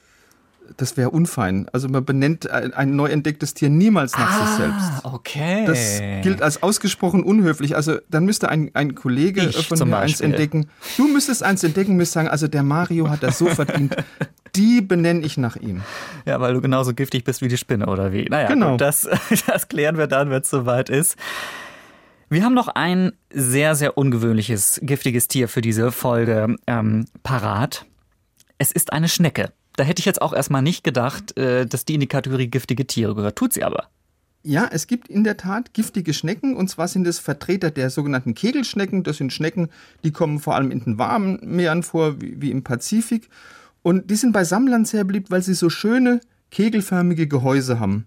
Das 0.76 0.96
wäre 0.96 1.10
unfein. 1.10 1.66
Also 1.72 1.88
man 1.88 2.04
benennt 2.04 2.48
ein, 2.48 2.72
ein 2.72 2.94
neu 2.94 3.06
entdecktes 3.06 3.52
Tier 3.52 3.68
niemals 3.68 4.16
nach 4.16 4.46
sich 4.46 4.56
selbst. 4.56 5.04
okay. 5.04 5.64
Das 5.66 6.00
gilt 6.22 6.40
als 6.40 6.62
ausgesprochen 6.62 7.24
unhöflich. 7.24 7.74
Also 7.74 7.98
dann 8.08 8.24
müsste 8.24 8.48
ein, 8.48 8.70
ein 8.74 8.94
Kollege 8.94 9.42
Ich 9.42 9.66
von 9.66 9.76
zum 9.76 9.90
mir 9.90 9.96
eins 9.98 10.12
Beispiel. 10.12 10.26
entdecken. 10.30 10.66
Du 10.96 11.08
müsstest 11.08 11.42
eins 11.42 11.64
entdecken, 11.64 11.96
müsstest 11.96 12.14
sagen, 12.14 12.28
also 12.28 12.46
der 12.46 12.62
Mario 12.62 13.10
hat 13.10 13.22
das 13.24 13.38
so 13.38 13.46
verdient. 13.46 13.96
Die 14.54 14.82
benenne 14.82 15.24
ich 15.24 15.36
nach 15.38 15.56
ihm. 15.56 15.82
Ja, 16.26 16.40
weil 16.40 16.52
du 16.54 16.60
genauso 16.60 16.92
giftig 16.94 17.24
bist 17.24 17.40
wie 17.40 17.48
die 17.48 17.56
Spinne, 17.56 17.86
oder 17.86 18.12
wie? 18.12 18.24
Naja, 18.24 18.48
Genau. 18.48 18.72
gut, 18.72 18.80
das, 18.82 19.08
das 19.46 19.68
klären 19.68 19.96
wir 19.96 20.06
dann, 20.06 20.30
wenn 20.30 20.42
es 20.42 20.50
soweit 20.50 20.90
ist. 20.90 21.16
Wir 22.28 22.44
haben 22.44 22.54
noch 22.54 22.68
ein 22.68 23.12
sehr, 23.32 23.74
sehr 23.74 23.96
ungewöhnliches, 23.98 24.80
giftiges 24.82 25.28
Tier 25.28 25.48
für 25.48 25.60
diese 25.60 25.92
Folge 25.92 26.56
ähm, 26.66 27.06
parat. 27.22 27.84
Es 28.58 28.72
ist 28.72 28.92
eine 28.92 29.08
Schnecke. 29.08 29.52
Da 29.76 29.84
hätte 29.84 30.00
ich 30.00 30.06
jetzt 30.06 30.20
auch 30.20 30.32
erstmal 30.32 30.62
nicht 30.62 30.84
gedacht, 30.84 31.36
äh, 31.38 31.66
dass 31.66 31.84
die 31.84 31.94
in 31.94 32.00
die 32.00 32.06
Kategorie 32.06 32.48
giftige 32.48 32.86
Tiere 32.86 33.14
gehört. 33.14 33.36
Tut 33.36 33.52
sie 33.54 33.64
aber. 33.64 33.88
Ja, 34.44 34.68
es 34.70 34.86
gibt 34.86 35.08
in 35.08 35.24
der 35.24 35.36
Tat 35.36 35.72
giftige 35.72 36.12
Schnecken 36.12 36.56
und 36.56 36.68
zwar 36.68 36.88
sind 36.88 37.06
es 37.06 37.18
Vertreter 37.18 37.70
der 37.70 37.90
sogenannten 37.90 38.34
Kegelschnecken. 38.34 39.02
Das 39.02 39.18
sind 39.18 39.32
Schnecken, 39.32 39.68
die 40.04 40.10
kommen 40.10 40.40
vor 40.40 40.56
allem 40.56 40.70
in 40.70 40.80
den 40.84 40.98
warmen 40.98 41.38
Meeren 41.42 41.82
vor, 41.82 42.20
wie, 42.20 42.40
wie 42.40 42.50
im 42.50 42.64
Pazifik. 42.64 43.28
Und 43.82 44.10
die 44.10 44.16
sind 44.16 44.32
bei 44.32 44.44
Sammlern 44.44 44.84
sehr 44.84 45.04
beliebt, 45.04 45.30
weil 45.30 45.42
sie 45.42 45.54
so 45.54 45.70
schöne 45.70 46.20
kegelförmige 46.50 47.26
Gehäuse 47.26 47.80
haben. 47.80 48.06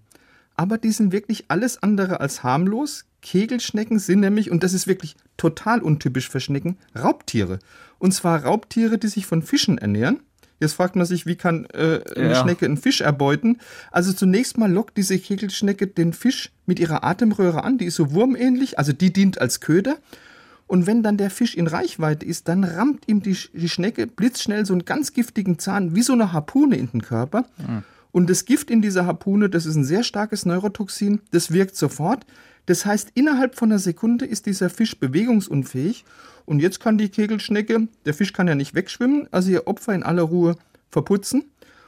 Aber 0.56 0.78
die 0.78 0.92
sind 0.92 1.12
wirklich 1.12 1.46
alles 1.50 1.82
andere 1.84 2.20
als 2.22 2.44
harmlos. 2.44 3.06
Kegelschnecken 3.22 4.00
sind 4.00 4.22
nämlich, 4.22 4.52
und 4.52 4.64
das 4.64 4.74
ist 4.74 4.88
wirklich 4.88 5.16
total 5.36 5.82
untypisch 5.82 6.30
für 6.30 6.40
Schnecken, 6.40 6.78
Raubtiere. 6.98 7.60
Und 8.00 8.14
zwar 8.14 8.44
Raubtiere, 8.44 8.98
die 8.98 9.08
sich 9.08 9.26
von 9.26 9.42
Fischen 9.42 9.78
ernähren. 9.78 10.20
Jetzt 10.60 10.74
fragt 10.74 10.96
man 10.96 11.06
sich, 11.06 11.26
wie 11.26 11.36
kann 11.36 11.66
äh, 11.74 12.00
eine 12.16 12.30
Ja. 12.30 12.42
Schnecke 12.42 12.66
einen 12.66 12.78
Fisch 12.78 13.02
erbeuten? 13.02 13.58
Also 13.92 14.14
zunächst 14.14 14.58
mal 14.58 14.72
lockt 14.72 14.96
diese 14.96 15.20
Kegelschnecke 15.20 15.88
den 15.88 16.14
Fisch 16.14 16.52
mit 16.66 16.80
ihrer 16.80 17.04
Atemröhre 17.04 17.64
an. 17.66 17.78
Die 17.78 17.86
ist 17.86 17.96
so 17.96 18.14
wurmähnlich, 18.14 18.80
also 18.80 18.94
die 18.94 19.12
dient 19.12 19.42
als 19.42 19.60
Köder. 19.60 19.98
Und 20.68 20.88
wenn 20.88 21.04
dann 21.04 21.18
der 21.18 21.30
Fisch 21.30 21.56
in 21.56 21.68
Reichweite 21.68 22.26
ist, 22.26 22.48
dann 22.48 22.64
rammt 22.64 23.08
ihm 23.08 23.22
die, 23.22 23.38
die 23.54 23.70
Schnecke 23.70 24.08
blitzschnell 24.08 24.66
so 24.66 24.74
einen 24.74 24.86
ganz 24.86 25.14
giftigen 25.14 25.60
Zahn 25.60 25.96
wie 25.96 26.02
so 26.02 26.14
eine 26.14 26.34
Harpune 26.34 26.76
in 26.78 26.88
den 26.88 27.02
Körper. 27.02 27.46
Und 28.12 28.30
das 28.30 28.46
Gift 28.46 28.72
in 28.72 28.82
dieser 28.82 29.06
Harpune, 29.06 29.50
das 29.50 29.66
ist 29.66 29.76
ein 29.76 29.84
sehr 29.84 30.04
starkes 30.04 30.46
Neurotoxin, 30.46 31.20
das 31.32 31.52
wirkt 31.52 31.76
sofort. 31.76 32.26
Das 32.66 32.86
heißt, 32.86 33.12
innerhalb 33.14 33.56
von 33.56 33.72
einer 33.72 33.80
Sekunde 33.80 34.26
ist 34.26 34.46
dieser 34.46 34.70
Fisch 34.70 34.98
bewegungsunfähig. 34.98 36.06
Und 36.46 36.60
jetzt 36.62 36.80
kann 36.80 36.98
die 36.98 37.10
Kegelschnecke, 37.10 37.88
der 38.06 38.14
Fisch 38.14 38.34
kann 38.34 38.48
ja 38.48 38.56
nicht 38.56 38.74
wegschwimmen, 38.74 39.28
also 39.32 39.52
ihr 39.52 39.68
Opfer 39.68 39.94
in 39.94 40.04
aller 40.04 40.24
Ruhe 40.24 40.56
verputzen. 40.90 41.44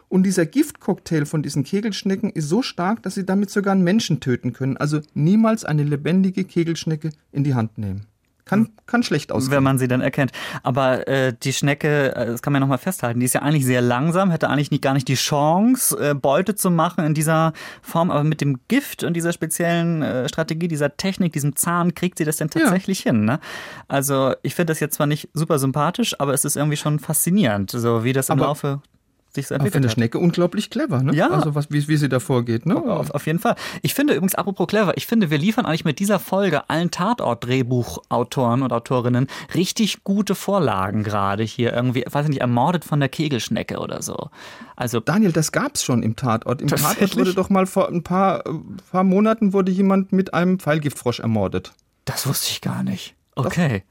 Und 0.10 0.24
dieser 0.24 0.46
Giftcocktail 0.46 1.26
von 1.26 1.44
diesen 1.44 1.64
Kegelschnecken 1.64 2.30
ist 2.30 2.48
so 2.48 2.62
stark, 2.62 3.04
dass 3.04 3.16
sie 3.16 3.26
damit 3.26 3.50
sogar 3.50 3.74
einen 3.74 3.84
Menschen 3.84 4.20
töten 4.20 4.54
können. 4.54 4.78
Also 4.78 5.02
niemals 5.14 5.66
eine 5.66 5.84
lebendige 5.84 6.44
Kegelschnecke 6.44 7.10
in 7.32 7.44
die 7.44 7.56
Hand 7.56 7.78
nehmen. 7.78 8.06
Kann, 8.48 8.70
kann 8.86 9.04
schlecht 9.04 9.32
ausgehen. 9.32 9.52
wenn 9.58 9.64
man 9.64 9.78
sie 9.78 9.88
dann 9.88 10.02
erkennt. 10.02 10.32
Aber 10.64 11.08
äh, 11.08 11.34
die 11.44 11.54
Schnecke, 11.54 12.16
äh, 12.16 12.26
das 12.28 12.42
kann 12.42 12.54
man 12.54 12.62
ja 12.62 12.66
nochmal 12.66 12.78
festhalten, 12.78 13.20
die 13.20 13.26
ist 13.26 13.34
ja 13.34 13.42
eigentlich 13.42 13.66
sehr 13.66 13.82
langsam, 13.82 14.32
hätte 14.32 14.50
eigentlich 14.50 14.72
nicht, 14.72 14.82
gar 14.82 14.94
nicht 14.94 15.08
die 15.08 15.16
Chance, 15.16 15.98
äh, 16.12 16.14
Beute 16.14 16.56
zu 16.56 16.72
machen 16.72 17.04
in 17.06 17.14
dieser 17.14 17.54
Form, 17.82 18.12
aber 18.12 18.24
mit 18.24 18.42
dem 18.42 18.60
Gift 18.68 19.04
und 19.04 19.14
dieser 19.14 19.34
speziellen 19.34 20.02
äh, 20.02 20.28
Strategie, 20.30 20.68
dieser 20.68 20.96
Technik, 20.98 21.34
diesem 21.34 21.56
Zahn, 21.56 21.94
kriegt 21.96 22.18
sie 22.18 22.26
das 22.26 22.38
dann 22.38 22.50
tatsächlich 22.50 23.00
hin. 23.02 23.26
Ne? 23.26 23.40
Also 23.88 24.34
ich 24.44 24.56
finde 24.56 24.72
das 24.72 24.80
jetzt 24.80 24.96
zwar 24.96 25.08
nicht 25.08 25.30
super 25.34 25.60
sympathisch, 25.60 26.16
aber 26.20 26.34
es 26.34 26.46
ist 26.46 26.56
irgendwie 26.56 26.78
schon 26.78 27.00
faszinierend, 27.00 27.72
so 27.72 28.04
wie 28.04 28.14
das 28.14 28.30
im 28.30 28.34
Aber- 28.40 28.46
Laufe 28.48 28.82
sich 29.38 29.48
so 29.48 29.56
entwickelt 29.56 29.84
eine 29.84 29.88
hat. 29.88 29.94
Schnecke 29.94 30.20
unglaublich 30.20 30.70
clever, 30.70 31.02
ne? 31.02 31.14
Ja. 31.14 31.30
Also 31.30 31.56
was, 31.56 31.72
wie, 31.72 31.88
wie 31.88 31.98
sie 31.98 32.10
da 32.10 32.20
vorgeht, 32.20 32.66
ne? 32.66 32.76
Auf, 32.76 33.12
auf 33.12 33.26
jeden 33.26 33.40
Fall. 33.40 33.56
Ich 33.82 33.94
finde 33.94 34.14
übrigens, 34.14 34.36
apropos 34.36 34.68
clever, 34.68 34.98
ich 34.98 35.08
finde, 35.08 35.30
wir 35.30 35.38
liefern 35.38 35.66
eigentlich 35.66 35.86
mit 35.86 36.00
dieser 36.00 36.20
Folge 36.20 36.70
allen 36.70 36.92
Tatort-Drehbuchautoren 36.92 38.62
und 38.62 38.74
Autorinnen 38.74 39.28
richtig 39.56 40.04
gute 40.04 40.36
Vorlagen 40.36 41.04
gerade 41.04 41.44
hier 41.44 41.74
irgendwie, 41.74 42.04
weiß 42.10 42.26
ich 42.26 42.30
nicht, 42.30 42.42
ermordet 42.42 42.86
von 42.86 43.00
der 43.00 43.10
Kegelschnecke 43.10 43.80
oder 43.80 44.02
so. 44.02 44.30
Also, 44.76 45.00
Daniel, 45.00 45.32
das 45.32 45.52
gab's 45.52 45.84
schon 45.84 46.04
im 46.04 46.16
Tatort. 46.16 46.62
Im 46.62 46.68
Tatort 46.68 47.18
wurde 47.18 47.34
doch 47.34 47.50
mal 47.50 47.66
vor 47.66 47.90
ein 47.90 48.04
paar, 48.04 48.46
äh, 48.46 48.52
paar 48.92 49.04
Monaten 49.04 49.54
wurde 49.54 49.72
jemand 49.72 50.12
mit 50.12 50.34
einem 50.34 50.60
Pfeilgiftfrosch 50.60 51.20
ermordet. 51.20 51.72
das 52.06 52.28
wusste 52.28 52.52
ich 52.52 52.62
gar 52.62 52.84
nicht. 52.84 53.17
Okay. 53.46 53.84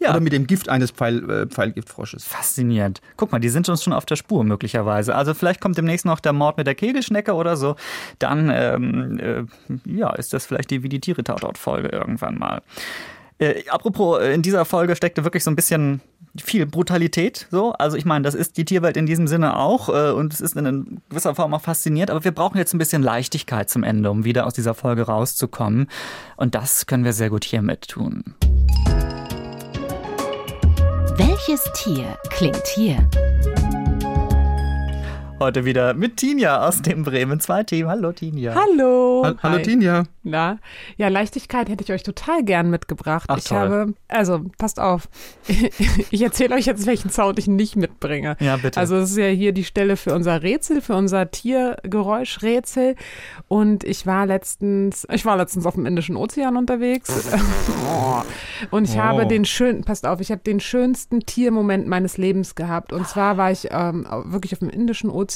Ja, 0.00 0.10
Oder 0.10 0.20
mit 0.20 0.32
dem 0.32 0.46
Gift 0.46 0.68
eines 0.68 0.90
Pfeil, 0.90 1.30
äh, 1.30 1.46
Pfeilgiftfrosches. 1.46 2.24
faszinierend. 2.24 3.00
Guck 3.16 3.32
mal, 3.32 3.38
die 3.38 3.48
sind 3.48 3.68
uns 3.68 3.82
schon 3.82 3.92
auf 3.92 4.04
der 4.04 4.16
Spur 4.16 4.42
möglicherweise. 4.44 5.14
Also 5.14 5.34
vielleicht 5.34 5.60
kommt 5.60 5.78
demnächst 5.78 6.04
noch 6.04 6.20
der 6.20 6.32
Mord 6.32 6.56
mit 6.58 6.66
der 6.66 6.74
Kegelschnecke 6.74 7.32
oder 7.34 7.56
so. 7.56 7.76
Dann, 8.18 8.50
ähm, 8.52 9.20
äh, 9.20 9.44
ja, 9.84 10.12
ist 10.14 10.32
das 10.32 10.46
vielleicht 10.46 10.70
die 10.70 10.82
Wie 10.82 10.88
die 10.88 11.00
Tiere 11.00 11.22
Tatort-Folge 11.22 11.88
irgendwann 11.88 12.38
mal. 12.38 12.62
Äh, 13.38 13.64
apropos, 13.68 14.20
äh, 14.20 14.34
in 14.34 14.42
dieser 14.42 14.64
Folge 14.64 14.96
steckte 14.96 15.24
wirklich 15.24 15.44
so 15.44 15.50
ein 15.50 15.56
bisschen 15.56 16.00
viel 16.42 16.66
Brutalität. 16.66 17.46
So, 17.50 17.72
also 17.72 17.96
ich 17.96 18.04
meine, 18.04 18.22
das 18.22 18.34
ist 18.34 18.56
die 18.56 18.64
Tierwelt 18.64 18.96
in 18.96 19.06
diesem 19.06 19.26
Sinne 19.26 19.56
auch 19.56 19.88
äh, 19.88 20.12
und 20.12 20.32
es 20.32 20.40
ist 20.40 20.56
in 20.56 21.00
gewisser 21.08 21.34
Form 21.34 21.54
auch 21.54 21.60
fasziniert. 21.60 22.10
Aber 22.10 22.24
wir 22.24 22.32
brauchen 22.32 22.58
jetzt 22.58 22.74
ein 22.74 22.78
bisschen 22.78 23.02
Leichtigkeit 23.02 23.70
zum 23.70 23.82
Ende, 23.82 24.10
um 24.10 24.24
wieder 24.24 24.46
aus 24.46 24.54
dieser 24.54 24.74
Folge 24.74 25.02
rauszukommen. 25.02 25.88
Und 26.36 26.54
das 26.54 26.86
können 26.86 27.04
wir 27.04 27.12
sehr 27.12 27.30
gut 27.30 27.44
hiermit 27.44 27.88
tun. 27.88 28.24
Welches 31.16 31.62
Tier 31.74 32.18
klingt 32.30 32.66
hier? 32.74 33.08
Heute 35.44 35.66
wieder 35.66 35.92
mit 35.92 36.16
Tinja 36.16 36.66
aus 36.66 36.80
dem 36.80 37.02
Bremen 37.02 37.38
2 37.38 37.64
Team. 37.64 37.86
Hallo 37.86 38.12
Tinja. 38.12 38.54
Hallo. 38.54 39.24
Hall- 39.26 39.36
Hallo 39.42 39.56
Hi. 39.56 39.62
Tinja. 39.62 40.04
Na, 40.26 40.58
ja, 40.96 41.08
Leichtigkeit 41.08 41.68
hätte 41.68 41.84
ich 41.84 41.92
euch 41.92 42.02
total 42.02 42.42
gern 42.44 42.70
mitgebracht. 42.70 43.26
Ach, 43.28 43.36
ich 43.36 43.44
toll. 43.44 43.58
habe, 43.58 43.94
also 44.08 44.46
passt 44.56 44.80
auf, 44.80 45.06
ich 46.10 46.22
erzähle 46.22 46.54
euch 46.54 46.64
jetzt, 46.64 46.86
welchen 46.86 47.10
Sound 47.10 47.38
ich 47.38 47.46
nicht 47.46 47.76
mitbringe. 47.76 48.38
Ja, 48.40 48.56
bitte. 48.56 48.80
Also 48.80 48.96
es 48.96 49.10
ist 49.10 49.18
ja 49.18 49.26
hier 49.26 49.52
die 49.52 49.64
Stelle 49.64 49.98
für 49.98 50.14
unser 50.14 50.42
Rätsel, 50.42 50.80
für 50.80 50.94
unser 50.94 51.30
Tiergeräuschrätsel. 51.30 52.96
Und 53.46 53.84
ich 53.84 54.06
war 54.06 54.24
letztens, 54.24 55.06
ich 55.12 55.26
war 55.26 55.36
letztens 55.36 55.66
auf 55.66 55.74
dem 55.74 55.84
Indischen 55.84 56.16
Ozean 56.16 56.56
unterwegs. 56.56 57.28
Und 58.70 58.84
ich 58.88 58.94
Oh. 58.96 59.00
habe 59.00 59.26
den 59.26 59.44
schön, 59.44 59.82
passt 59.84 60.06
auf, 60.06 60.20
ich 60.22 60.30
habe 60.30 60.40
den 60.40 60.58
schönsten 60.60 61.20
Tiermoment 61.20 61.86
meines 61.86 62.16
Lebens 62.16 62.54
gehabt. 62.54 62.94
Und 62.94 63.06
zwar 63.06 63.36
war 63.36 63.50
ich 63.50 63.68
ähm, 63.72 64.06
wirklich 64.24 64.54
auf 64.54 64.60
dem 64.60 64.70
Indischen 64.70 65.10
Ozean 65.10 65.33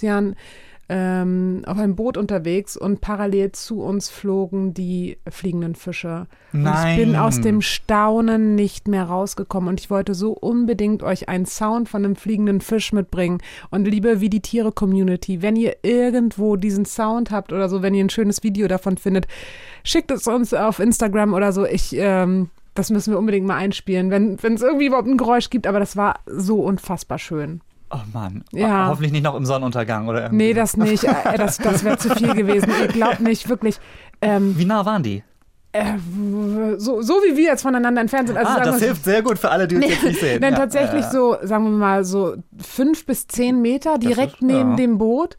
ähm, 0.91 1.63
auf 1.67 1.79
einem 1.79 1.97
Boot 1.97 2.17
unterwegs 2.17 2.77
und 2.77 3.03
parallel 3.03 3.53
zu 3.53 3.83
uns 3.83 4.09
flogen 4.09 4.73
die 4.73 5.19
fliegenden 5.29 5.75
Fische. 5.75 6.27
Und 6.53 6.61
ich 6.61 6.97
bin 6.97 7.13
Nein. 7.13 7.17
aus 7.17 7.41
dem 7.41 7.61
Staunen 7.61 8.55
nicht 8.55 8.89
mehr 8.89 9.05
rausgekommen 9.05 9.69
und 9.69 9.81
ich 9.81 9.91
wollte 9.91 10.15
so 10.15 10.33
unbedingt 10.33 11.03
euch 11.03 11.29
einen 11.29 11.45
Sound 11.45 11.91
von 11.91 12.05
einem 12.05 12.17
fliegenden 12.17 12.63
Fisch 12.63 12.93
mitbringen. 12.93 13.39
Und 13.71 13.87
liebe 13.87 14.23
wie 14.23 14.31
die 14.31 14.41
Tiere 14.41 14.73
Community, 14.73 15.43
wenn 15.43 15.57
ihr 15.57 15.77
irgendwo 15.83 16.57
diesen 16.57 16.87
Sound 16.87 17.31
habt 17.31 17.53
oder 17.53 17.69
so, 17.69 17.83
wenn 17.83 17.95
ihr 17.95 18.05
ein 18.05 18.11
schönes 18.11 18.43
Video 18.43 18.67
davon 18.67 18.97
findet, 18.97 19.27
schickt 19.85 20.11
es 20.11 20.27
uns 20.27 20.55
auf 20.55 20.79
Instagram 20.79 21.35
oder 21.35 21.53
so. 21.53 21.67
Ich, 21.67 21.95
ähm, 21.95 22.49
das 22.73 22.89
müssen 22.89 23.13
wir 23.13 23.19
unbedingt 23.19 23.47
mal 23.47 23.57
einspielen, 23.57 24.11
wenn 24.11 24.43
wenn 24.43 24.55
es 24.55 24.63
irgendwie 24.63 24.87
überhaupt 24.87 25.09
ein 25.09 25.19
Geräusch 25.19 25.51
gibt, 25.51 25.67
aber 25.67 25.81
das 25.81 25.97
war 25.97 26.21
so 26.27 26.63
unfassbar 26.63 27.19
schön. 27.19 27.61
Oh 27.91 27.99
Mann. 28.13 28.45
Ja. 28.53 28.87
Ho- 28.87 28.91
Hoffentlich 28.91 29.13
nicht 29.13 29.25
noch 29.25 29.35
im 29.35 29.47
Sonnenuntergang 29.47 30.09
oder 30.09 30.23
irgendwie. 30.25 30.37
Nee, 30.49 30.55
das 30.55 30.77
nicht. 30.77 31.05
Äh, 31.05 31.37
Das, 31.39 31.59
das 31.59 31.85
wäre 31.85 31.97
zu 31.99 32.11
viel 32.15 32.35
gewesen. 32.35 32.71
Ihr 32.81 32.89
glaubt 32.89 33.21
nicht, 33.21 33.49
wirklich. 33.49 33.79
Ähm, 34.21 34.55
Wie 34.59 34.65
nah 34.65 34.85
waren 34.85 35.03
die? 35.03 35.23
Äh, 35.73 35.95
so, 36.79 37.03
so 37.03 37.15
wie 37.15 37.37
wir 37.37 37.45
jetzt 37.45 37.63
voneinander 37.63 38.01
entfernt 38.01 38.29
sind. 38.29 38.37
Also 38.39 38.53
ah, 38.53 38.65
das 38.65 38.81
hilft 38.83 39.05
sehr 39.05 39.23
gut 39.23 39.39
für 39.39 39.51
alle, 39.51 39.69
die 39.69 39.77
uns 39.77 39.87
jetzt 39.87 40.03
nicht 40.05 40.21
sehen. 40.21 40.41
Dann 40.43 40.53
Ja, 40.55 40.59
tatsächlich 40.61 41.03
ja, 41.03 41.11
so, 41.11 41.37
sagen 41.43 41.65
wir 41.65 41.71
mal, 41.71 42.05
so 42.05 42.37
fünf 42.59 43.05
bis 43.07 43.27
zehn 43.27 43.61
Meter 43.63 43.99
direkt 43.99 44.35
ist- 44.35 44.43
neben 44.43 44.77
dem 44.77 44.99
Boot. 44.99 45.37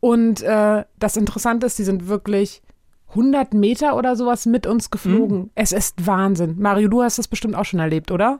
Und 0.00 0.42
äh, 0.42 0.84
das 0.98 1.16
Interessante 1.16 1.66
ist, 1.66 1.78
die 1.78 1.84
sind 1.84 2.08
wirklich 2.08 2.62
100 3.10 3.52
Meter 3.54 3.96
oder 3.96 4.16
sowas 4.16 4.46
mit 4.46 4.66
uns 4.66 4.90
geflogen. 4.90 5.38
Mhm. 5.38 5.50
Es 5.54 5.72
ist 5.72 6.06
Wahnsinn. 6.06 6.56
Mario, 6.58 6.88
du 6.88 7.02
hast 7.02 7.18
das 7.18 7.28
bestimmt 7.28 7.56
auch 7.56 7.64
schon 7.64 7.80
erlebt, 7.80 8.10
oder? 8.10 8.38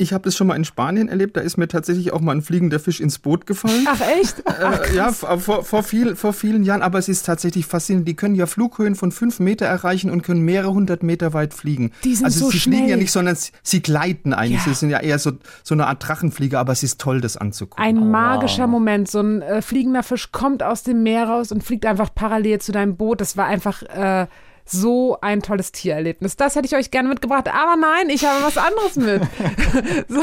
Ich 0.00 0.12
habe 0.12 0.22
das 0.22 0.36
schon 0.36 0.46
mal 0.46 0.54
in 0.54 0.64
Spanien 0.64 1.08
erlebt, 1.08 1.36
da 1.36 1.40
ist 1.40 1.56
mir 1.56 1.66
tatsächlich 1.66 2.12
auch 2.12 2.20
mal 2.20 2.30
ein 2.30 2.40
fliegender 2.40 2.78
Fisch 2.78 3.00
ins 3.00 3.18
Boot 3.18 3.46
gefallen. 3.46 3.84
Ach 3.88 4.00
echt? 4.00 4.44
Äh, 4.46 4.94
ja, 4.94 5.10
vor, 5.10 5.64
vor, 5.64 5.82
viel, 5.82 6.14
vor 6.14 6.32
vielen 6.32 6.62
Jahren, 6.62 6.82
aber 6.82 7.00
es 7.00 7.08
ist 7.08 7.26
tatsächlich 7.26 7.66
faszinierend. 7.66 8.06
Die 8.06 8.14
können 8.14 8.36
ja 8.36 8.46
Flughöhen 8.46 8.94
von 8.94 9.10
fünf 9.10 9.40
Meter 9.40 9.66
erreichen 9.66 10.10
und 10.10 10.22
können 10.22 10.42
mehrere 10.42 10.72
hundert 10.72 11.02
Meter 11.02 11.32
weit 11.32 11.52
fliegen. 11.52 11.90
Die 12.04 12.14
sind 12.14 12.26
also 12.26 12.44
so 12.44 12.50
sie 12.52 12.60
fliegen 12.60 12.82
ja 12.82 12.86
schnell. 12.86 12.98
nicht, 12.98 13.10
sondern 13.10 13.36
sie, 13.64 13.82
gleiten 13.82 14.34
eigentlich. 14.34 14.64
Ja. 14.64 14.72
Sie 14.72 14.74
sind 14.74 14.90
ja 14.90 15.00
eher 15.00 15.18
so, 15.18 15.32
so 15.64 15.74
eine 15.74 15.88
Art 15.88 16.06
Drachenflieger, 16.06 16.60
aber 16.60 16.72
es 16.72 16.84
ist 16.84 17.00
toll, 17.00 17.20
das 17.20 17.36
anzugucken. 17.36 17.84
Ein 17.84 18.08
magischer 18.08 18.64
wow. 18.64 18.70
Moment. 18.70 19.10
So 19.10 19.18
ein 19.18 19.42
äh, 19.42 19.62
fliegender 19.62 20.04
Fisch 20.04 20.30
kommt 20.30 20.62
aus 20.62 20.84
dem 20.84 21.02
Meer 21.02 21.26
raus 21.26 21.50
und 21.50 21.64
fliegt 21.64 21.84
einfach 21.86 22.14
parallel 22.14 22.60
zu 22.60 22.70
deinem 22.70 22.96
Boot. 22.96 23.20
Das 23.20 23.36
war 23.36 23.46
einfach 23.46 23.82
äh, 23.82 24.28
so 24.70 25.18
ein 25.20 25.42
tolles 25.42 25.72
Tiererlebnis. 25.72 26.36
Das 26.36 26.56
hätte 26.56 26.66
ich 26.66 26.76
euch 26.76 26.90
gerne 26.90 27.08
mitgebracht. 27.08 27.48
Aber 27.48 27.76
nein, 27.76 28.08
ich 28.10 28.24
habe 28.24 28.42
was 28.44 28.56
anderes 28.56 28.96
mit. 28.96 29.22
so. 30.08 30.22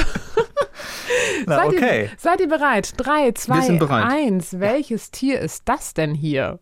Na, 1.46 1.56
seid, 1.58 1.68
okay. 1.68 2.04
ihr, 2.04 2.10
seid 2.18 2.40
ihr 2.40 2.48
bereit? 2.48 2.94
Drei, 2.98 3.32
zwei, 3.32 3.70
bereit. 3.78 4.06
eins. 4.06 4.60
Welches 4.60 5.12
Tier 5.12 5.40
ist 5.40 5.64
das 5.66 5.94
denn 5.94 6.14
hier? 6.14 6.60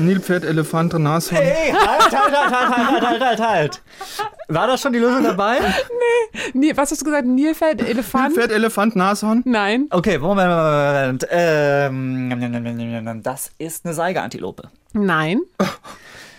Nilpferd, 0.00 0.44
Elefant, 0.44 0.92
Nashorn. 0.98 1.36
Hey, 1.40 1.72
halt, 1.72 2.12
halt, 2.12 2.36
halt, 2.36 2.50
halt, 2.52 2.76
halt, 2.76 3.02
halt, 3.06 3.20
halt, 3.22 3.40
halt. 3.40 3.82
War 4.48 4.66
da 4.66 4.76
schon 4.76 4.92
die 4.92 4.98
Lösung 4.98 5.22
dabei? 5.22 5.58
Ni- 6.54 6.76
Was 6.76 6.90
hast 6.90 7.00
du 7.02 7.04
gesagt? 7.04 7.26
Nilpferd, 7.26 7.82
Elefant? 7.82 8.28
Nilpferd, 8.34 8.50
Elefant, 8.52 8.96
Nashorn. 8.96 9.42
Nein. 9.44 9.86
Okay, 9.90 10.18
Moment, 10.18 10.48
Moment, 10.50 11.22
Moment. 11.22 11.26
Ähm, 11.30 13.22
das 13.22 13.50
ist 13.58 13.84
eine 13.84 13.94
Seigeantilope. 13.94 14.64
Nein. 14.92 15.40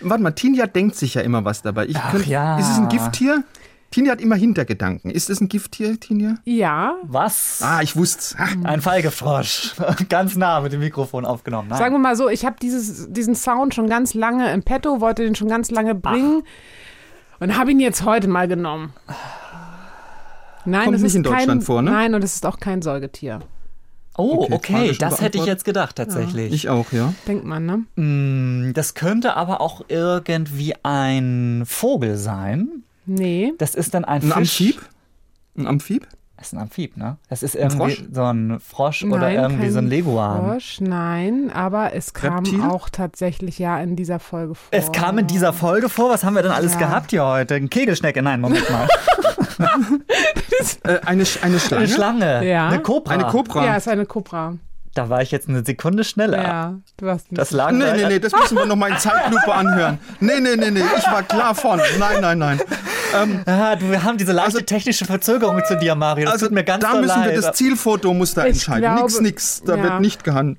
Warte 0.00 0.22
mal, 0.22 0.32
Tinja 0.32 0.66
denkt 0.66 0.96
sich 0.96 1.14
ja 1.14 1.22
immer 1.22 1.44
was 1.44 1.62
dabei. 1.62 1.86
Ich 1.86 1.96
Ach 1.96 2.10
könnt- 2.10 2.26
ja. 2.26 2.58
Ist 2.58 2.68
es 2.70 2.76
ein 2.78 2.88
Gifttier? 2.88 3.44
Tinja 3.92 4.12
hat 4.12 4.20
immer 4.20 4.34
Hintergedanken. 4.34 5.10
Ist 5.10 5.30
es 5.30 5.40
ein 5.40 5.48
Gifttier, 5.48 6.00
Tinja? 6.00 6.36
Ja. 6.44 6.96
Was? 7.04 7.60
Ah, 7.62 7.80
ich 7.82 7.94
wusste's. 7.94 8.34
Ah, 8.38 8.48
Ein 8.64 8.80
Feigefrosch. 8.80 9.74
Ganz 10.08 10.34
nah 10.36 10.60
mit 10.60 10.72
dem 10.72 10.80
Mikrofon 10.80 11.24
aufgenommen. 11.24 11.68
Nein. 11.68 11.78
Sagen 11.78 11.94
wir 11.94 11.98
mal 12.00 12.16
so, 12.16 12.28
ich 12.28 12.44
habe 12.44 12.56
diesen 12.60 13.34
Sound 13.36 13.74
schon 13.74 13.88
ganz 13.88 14.14
lange 14.14 14.52
im 14.52 14.62
Petto, 14.62 15.00
wollte 15.00 15.22
den 15.22 15.34
schon 15.34 15.48
ganz 15.48 15.70
lange 15.70 15.94
bringen 15.94 16.42
und 17.38 17.56
habe 17.56 17.70
ihn 17.70 17.80
jetzt 17.80 18.04
heute 18.04 18.26
mal 18.28 18.48
genommen. 18.48 18.92
Nein, 20.64 20.84
Kommt 20.84 20.96
es 20.96 21.02
nicht 21.02 21.10
ist 21.10 21.16
in 21.16 21.22
kein, 21.24 21.32
Deutschland 21.32 21.64
vor, 21.64 21.82
ne? 21.82 21.90
Nein, 21.90 22.14
und 22.14 22.22
es 22.24 22.34
ist 22.36 22.46
auch 22.46 22.60
kein 22.60 22.82
Säugetier. 22.82 23.40
oh, 24.16 24.46
Okay, 24.50 24.54
okay, 24.90 24.96
das 24.98 25.20
hätte 25.20 25.38
ich 25.38 25.44
jetzt 25.44 25.64
gedacht, 25.64 25.96
tatsächlich. 25.96 26.52
ich 26.52 26.68
auch, 26.68 26.92
ja. 26.92 27.12
Denkt 27.26 27.44
man, 27.44 27.66
ne? 27.66 27.84
Mm, 28.00 28.72
Das 28.74 28.94
könnte 28.94 29.36
aber 29.36 29.60
auch 29.60 29.82
irgendwie 29.88 30.74
ein 30.84 31.64
Vogel 31.66 32.16
sein. 32.16 32.84
Nee. 33.06 33.52
Das 33.58 33.74
ist 33.74 33.94
dann 33.94 34.04
ein, 34.04 34.22
Ein 34.22 34.44
Fisch. 34.44 34.60
Amphib? 34.60 34.82
Ein 35.56 35.66
Amphib? 35.66 36.06
Das 36.36 36.48
ist 36.48 36.54
ein 36.54 36.58
Amphib, 36.60 36.96
ne? 36.96 37.18
Das 37.28 37.42
ist 37.44 37.54
irgendwie 37.54 37.94
Frosch? 37.94 38.04
so 38.12 38.22
ein 38.24 38.58
Frosch 38.58 39.04
oder 39.04 39.18
nein, 39.18 39.36
irgendwie 39.36 39.62
kein 39.62 39.72
so 39.72 39.78
ein 39.78 39.86
Leguan. 39.86 40.40
Frosch, 40.44 40.80
nein, 40.80 41.50
aber 41.54 41.92
es 41.94 42.14
kam 42.14 42.38
Reptil? 42.44 42.62
auch 42.62 42.88
tatsächlich 42.88 43.60
ja 43.60 43.78
in 43.80 43.94
dieser 43.94 44.18
Folge 44.18 44.56
vor. 44.56 44.66
Es 44.72 44.90
kam 44.90 45.18
in 45.18 45.28
dieser 45.28 45.52
Folge 45.52 45.88
vor, 45.88 46.10
was 46.10 46.24
haben 46.24 46.34
wir 46.34 46.42
denn 46.42 46.50
alles 46.50 46.72
Ja. 46.72 46.78
gehabt 46.80 47.10
hier 47.10 47.24
heute? 47.24 47.54
Ein 47.54 47.70
Kegelschnecke, 47.70 48.22
nein, 48.22 48.40
Moment 48.40 48.68
mal. 48.70 48.88
Äh, 50.84 51.00
eine, 51.06 51.24
Sch- 51.24 51.42
eine 51.42 51.58
Schlange? 51.58 51.84
Eine 51.84 51.92
Schlange, 51.92 52.48
Ja. 52.48 52.68
eine 52.68 52.80
Kobra. 52.80 53.14
Eine 53.14 53.24
Kobra? 53.26 53.64
Ja, 53.64 53.76
es 53.76 53.86
ist 53.86 53.92
eine 53.92 54.06
Kobra. 54.06 54.54
Da 54.94 55.08
war 55.08 55.22
ich 55.22 55.30
jetzt 55.30 55.48
eine 55.48 55.64
Sekunde 55.64 56.04
schneller. 56.04 56.42
Ja, 56.42 56.74
du 56.98 57.08
hast 57.08 57.26
Das 57.30 57.50
lag 57.50 57.72
Nee, 57.72 57.84
nee, 57.96 58.06
nee, 58.06 58.18
das 58.18 58.32
müssen 58.32 58.56
wir 58.56 58.66
nochmal 58.66 58.90
in 58.90 58.98
Zeitlupe 58.98 59.52
anhören. 59.54 59.98
Nee, 60.20 60.40
nee, 60.40 60.54
nee, 60.56 60.70
nee, 60.70 60.82
ich 60.98 61.06
war 61.06 61.22
klar 61.22 61.54
von. 61.54 61.80
Nein, 61.98 62.20
nein, 62.20 62.38
nein. 62.38 62.60
Ah, 63.14 63.76
du, 63.76 63.90
wir 63.90 64.02
haben 64.04 64.18
diese 64.18 64.32
leichte 64.32 64.64
technische 64.64 65.04
Verzögerung 65.04 65.60
zu 65.66 65.76
dir, 65.76 65.94
Mario. 65.94 66.24
Das 66.24 66.34
Also 66.34 66.46
tut 66.46 66.54
mir 66.54 66.64
ganz 66.64 66.82
da 66.82 66.94
müssen 67.00 67.20
wir 67.22 67.32
leid. 67.32 67.36
das 67.44 67.56
Zielfoto 67.56 68.12
muss 68.14 68.34
da 68.34 68.44
entscheiden. 68.46 68.82
glaube- 68.82 69.02
nix, 69.02 69.20
nix. 69.20 69.62
Da 69.64 69.76
ja. 69.76 69.82
wird 69.82 70.00
nicht 70.00 70.24
gehandelt. 70.24 70.58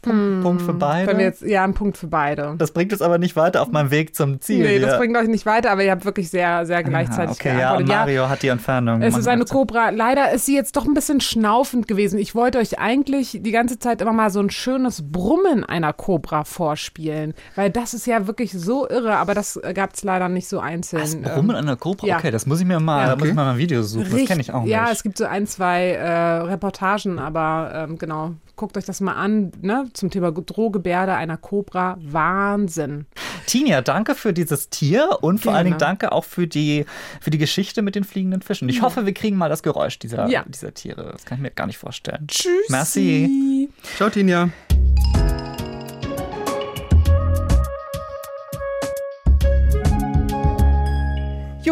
Punkt 0.00 0.62
für 0.62 0.72
beide. 0.74 1.08
Wenn 1.10 1.18
wir 1.18 1.24
jetzt, 1.24 1.42
ja, 1.42 1.64
ein 1.64 1.74
Punkt 1.74 1.96
für 1.98 2.06
beide. 2.06 2.54
das 2.56 2.70
bringt 2.70 2.92
uns 2.92 3.02
aber 3.02 3.18
nicht 3.18 3.34
weiter 3.36 3.60
auf 3.62 3.70
meinem 3.72 3.90
Weg 3.90 4.14
zum 4.14 4.40
Ziel. 4.40 4.64
Nee, 4.64 4.78
das 4.78 4.96
bringt 4.96 5.16
euch 5.16 5.26
nicht 5.28 5.44
weiter, 5.44 5.70
aber 5.72 5.82
ihr 5.82 5.90
habt 5.90 6.04
wirklich 6.04 6.30
sehr, 6.30 6.64
sehr 6.66 6.78
Ah, 6.78 6.82
gleichzeitig 6.82 7.36
okay, 7.36 7.48
ja, 7.50 7.72
geantwortet. 7.76 7.88
Mario 7.88 8.28
hat 8.28 8.42
die 8.42 8.48
Entfernung. 8.48 9.02
Es 9.02 9.16
ist 9.16 9.26
eine. 9.26 9.44
Kobra. 9.44 9.90
Leider 9.90 10.30
ist 10.32 10.46
sie 10.46 10.54
jetzt 10.54 10.76
doch 10.76 10.84
ein 10.86 10.94
bisschen 10.94 11.20
schnaufend 11.20 11.88
gewesen. 11.88 12.18
Ich 12.18 12.34
wollte 12.34 12.58
euch 12.58 12.78
eigentlich 12.78 13.38
die 13.42 13.50
ganze 13.50 13.78
Zeit 13.78 14.00
immer 14.02 14.12
mal 14.12 14.30
so 14.30 14.40
ein 14.40 14.50
schönes 14.50 15.10
Brummen 15.10 15.64
einer 15.64 15.92
Kobra 15.92 16.44
vorspielen, 16.44 17.34
weil 17.56 17.70
das 17.70 17.92
ist 17.94 18.06
ja 18.06 18.26
wirklich 18.26 18.52
so 18.52 18.88
irre, 18.88 19.16
aber 19.16 19.34
das 19.34 19.58
gab 19.74 19.94
es 19.94 20.04
leider 20.04 20.28
nicht 20.28 20.48
so 20.48 20.60
einzeln. 20.60 21.00
Das 21.02 21.16
Brummen 21.16 21.56
an 21.56 21.66
der 21.66 21.76
Kobra? 21.76 22.06
ja. 22.06 22.18
Okay, 22.18 22.30
das 22.30 22.46
muss 22.46 22.60
ich 22.60 22.66
mir 22.66 22.78
mal, 22.78 23.02
Ja. 23.02 23.06
da 23.08 23.16
muss 23.16 23.24
ich 23.24 23.30
Okay. 23.30 23.36
mal 23.36 23.50
ein 23.52 23.58
Video 23.58 23.82
suchen. 23.82 24.04
Das 24.04 24.14
Richt- 24.14 24.28
kenne 24.28 24.40
ich 24.42 24.52
auch 24.52 24.62
nicht. 24.62 24.70
Ja, 24.70 24.88
es 24.92 25.02
gibt 25.02 25.18
so 25.18 25.24
ein, 25.24 25.46
zwei 25.46 25.92
äh, 25.92 26.08
Reportagen, 26.42 27.18
aber 27.18 27.72
ähm, 27.74 27.98
genau, 27.98 28.32
guckt 28.58 28.76
euch 28.76 28.84
das 28.84 29.00
mal 29.00 29.14
an, 29.14 29.52
ne, 29.62 29.88
zum 29.94 30.10
Thema 30.10 30.30
Drohgebärde 30.30 31.14
einer 31.14 31.38
Kobra. 31.38 31.96
Wahnsinn. 32.00 33.06
Tinia, 33.46 33.80
danke 33.80 34.14
für 34.14 34.34
dieses 34.34 34.68
Tier 34.68 35.08
und 35.22 35.38
vor 35.40 35.54
allen 35.54 35.64
Dingen 35.64 35.78
Gerne. 35.78 35.92
danke 35.98 36.12
auch 36.12 36.24
für 36.24 36.46
die, 36.46 36.84
für 37.22 37.30
die 37.30 37.38
Geschichte 37.38 37.80
mit 37.80 37.94
den 37.94 38.04
fliegenden 38.04 38.42
Fischen. 38.42 38.68
Ich 38.68 38.82
hoffe, 38.82 39.06
wir 39.06 39.14
kriegen 39.14 39.36
mal 39.38 39.48
das 39.48 39.62
Geräusch 39.62 39.98
dieser, 39.98 40.28
Ja. 40.28 40.44
dieser 40.46 40.74
Tiere. 40.74 41.10
Das 41.12 41.24
kann 41.24 41.38
ich 41.38 41.42
mir 41.42 41.50
gar 41.50 41.66
nicht 41.66 41.78
vorstellen. 41.78 42.26
Tschüss. 42.28 42.68
Merci. 42.68 43.70
Ciao, 43.96 44.10
Tinja. 44.10 44.50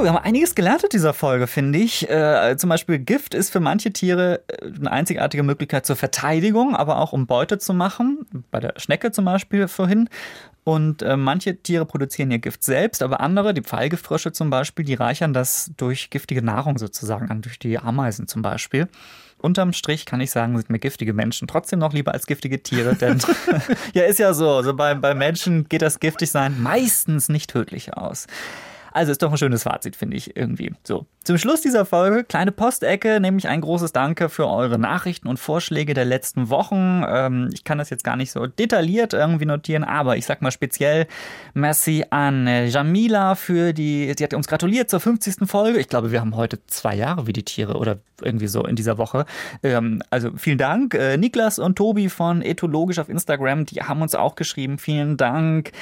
Wir 0.07 0.13
haben 0.13 0.25
einiges 0.25 0.55
gelernt 0.55 0.85
in 0.85 0.91
dieser 0.91 1.13
Folge, 1.13 1.49
finde 1.49 1.81
ich. 1.81 2.09
Äh, 2.09 2.55
zum 2.59 2.71
Beispiel 2.71 3.01
Gift 3.01 3.35
ist 3.35 3.51
für 3.51 3.59
manche 3.59 3.93
Tiere 3.93 4.45
äh, 4.47 4.67
eine 4.67 4.93
einzigartige 4.93 5.43
Möglichkeit 5.43 5.85
zur 5.85 5.97
Verteidigung, 5.97 6.77
aber 6.77 7.01
auch 7.01 7.13
um 7.13 7.27
Beute 7.27 7.59
zu 7.59 7.75
machen. 7.75 8.25
Bei 8.53 8.61
der 8.61 8.75
Schnecke 8.77 9.11
zum 9.11 9.25
Beispiel 9.25 9.67
vorhin. 9.67 10.09
Und 10.63 11.03
äh, 11.03 11.17
manche 11.17 11.61
Tiere 11.61 11.87
produzieren 11.87 12.31
ihr 12.31 12.39
Gift 12.39 12.63
selbst, 12.63 13.03
aber 13.03 13.19
andere, 13.19 13.53
die 13.53 13.63
Pfeilgiftfrösche 13.63 14.31
zum 14.31 14.49
Beispiel, 14.49 14.85
die 14.85 14.95
reichern 14.95 15.33
das 15.33 15.73
durch 15.77 16.09
giftige 16.11 16.41
Nahrung 16.41 16.79
sozusagen 16.79 17.29
an, 17.29 17.43
durch 17.43 17.59
die 17.59 17.77
Ameisen 17.77 18.29
zum 18.29 18.43
Beispiel. 18.43 18.87
Unterm 19.39 19.73
Strich 19.73 20.07
kann 20.07 20.21
ich 20.21 20.31
sagen, 20.31 20.57
sind 20.57 20.71
mir 20.71 20.79
giftige 20.79 21.15
Menschen 21.15 21.49
trotzdem 21.49 21.81
noch 21.81 21.93
lieber 21.93 22.15
als 22.15 22.27
giftige 22.27 22.63
Tiere, 22.63 22.95
denn 22.95 23.19
ja, 23.93 24.05
ist 24.05 24.21
ja 24.21 24.35
so, 24.35 24.63
so 24.63 24.73
bei, 24.73 24.95
bei 24.95 25.15
Menschen 25.15 25.69
geht 25.69 25.83
das 25.83 25.99
Giftigsein 25.99 26.63
meistens 26.63 27.29
nicht 27.29 27.51
tödlich 27.51 27.97
aus. 27.97 28.29
Also 28.97 29.13
ist 29.13 29.23
doch 29.23 29.31
ein 29.31 29.37
schönes 29.37 29.65
Fazit, 29.65 29.95
finde 29.95 30.17
ich 30.17 30.39
irgendwie. 30.39 30.73
So, 30.83 31.05
zum 31.23 31.37
Schluss 31.37 31.61
dieser 31.61 31.85
Folge, 31.85 32.25
kleine 32.25 32.51
Postecke, 32.51 33.21
nämlich 33.21 33.47
ein 33.47 33.61
großes 33.61 33.93
Danke 33.93 34.31
für 34.31 34.49
eure 34.49 34.79
Nachrichten 34.79 35.29
und 35.29 35.39
Vorschläge 35.39 35.93
der 35.93 36.07
letzten 36.07 36.49
Wochen. 36.49 37.05
Ähm, 37.07 37.51
ich 37.53 37.63
kann 37.65 37.77
das 37.77 37.91
jetzt 37.91 38.05
gar 38.05 38.17
nicht 38.17 38.33
so 38.33 38.47
detailliert 38.47 39.13
irgendwie 39.13 39.45
notieren, 39.45 39.85
aber 39.85 40.17
ich 40.17 40.25
sag 40.25 40.41
mal 40.41 40.51
speziell 40.51 41.09
Merci 41.53 42.07
an 42.09 42.47
äh, 42.47 42.69
Jamila 42.69 43.35
für 43.35 43.75
die, 43.75 44.15
sie 44.17 44.25
hat 44.25 44.33
uns 44.33 44.47
gratuliert 44.47 44.89
zur 44.89 45.01
50. 45.01 45.47
Folge. 45.47 45.79
Ich 45.79 45.89
glaube, 45.89 46.11
wir 46.11 46.23
haben 46.23 46.35
heute 46.35 46.65
zwei 46.67 46.95
Jahre 46.95 47.27
wie 47.27 47.35
die 47.35 47.45
Tiere 47.45 47.75
oder 47.75 47.99
irgendwie 48.23 48.47
so 48.47 48.65
in 48.65 48.77
dieser 48.77 48.97
Woche. 48.97 49.27
Ähm, 49.63 50.03
also 50.09 50.31
vielen 50.37 50.59
Dank. 50.59 50.95
Äh, 50.95 51.19
Niklas 51.19 51.59
und 51.59 51.77
Tobi 51.77 52.09
von 52.09 52.41
Ethologisch 52.41 52.99
auf 52.99 53.11
Instagram, 53.11 53.67
die 53.67 53.83
haben 53.83 54.01
uns 54.01 54.15
auch 54.15 54.37
geschrieben. 54.37 54.79
Vielen 54.79 55.19
Dank. 55.19 55.73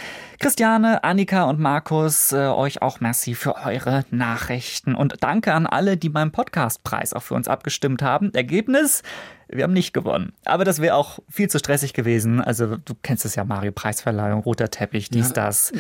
Christiane, 0.41 1.05
Annika 1.05 1.45
und 1.45 1.61
Markus, 1.61 2.33
äh, 2.33 2.49
euch 2.49 2.83
auch 2.83 3.01
merci 3.05 3.35
für 3.35 3.57
eure 3.67 4.05
Nachrichten. 4.11 4.95
Und 4.95 5.17
danke 5.21 5.53
an 5.53 5.67
alle, 5.67 5.99
die 5.99 6.09
beim 6.09 6.33
Podcastpreis 6.33 7.13
auch 7.13 7.23
für 7.23 7.35
uns 7.35 7.49
abgestimmt 7.49 8.01
haben. 8.03 8.33
Ergebnis? 8.33 9.03
Wir 9.49 9.65
haben 9.65 9.75
nicht 9.75 9.93
gewonnen. 9.93 10.33
Aber 10.47 10.65
das 10.65 10.81
wäre 10.81 10.95
auch 10.95 11.19
viel 11.29 11.49
zu 11.51 11.59
stressig 11.59 11.93
gewesen. 11.93 12.41
Also, 12.41 12.77
du 12.79 12.95
kennst 13.03 13.27
es 13.27 13.35
ja, 13.35 13.45
Mario, 13.45 13.73
Preisverleihung, 13.73 14.41
roter 14.41 14.71
Teppich, 14.71 15.11
dies, 15.11 15.29
Ja. 15.29 15.35
das. 15.35 15.73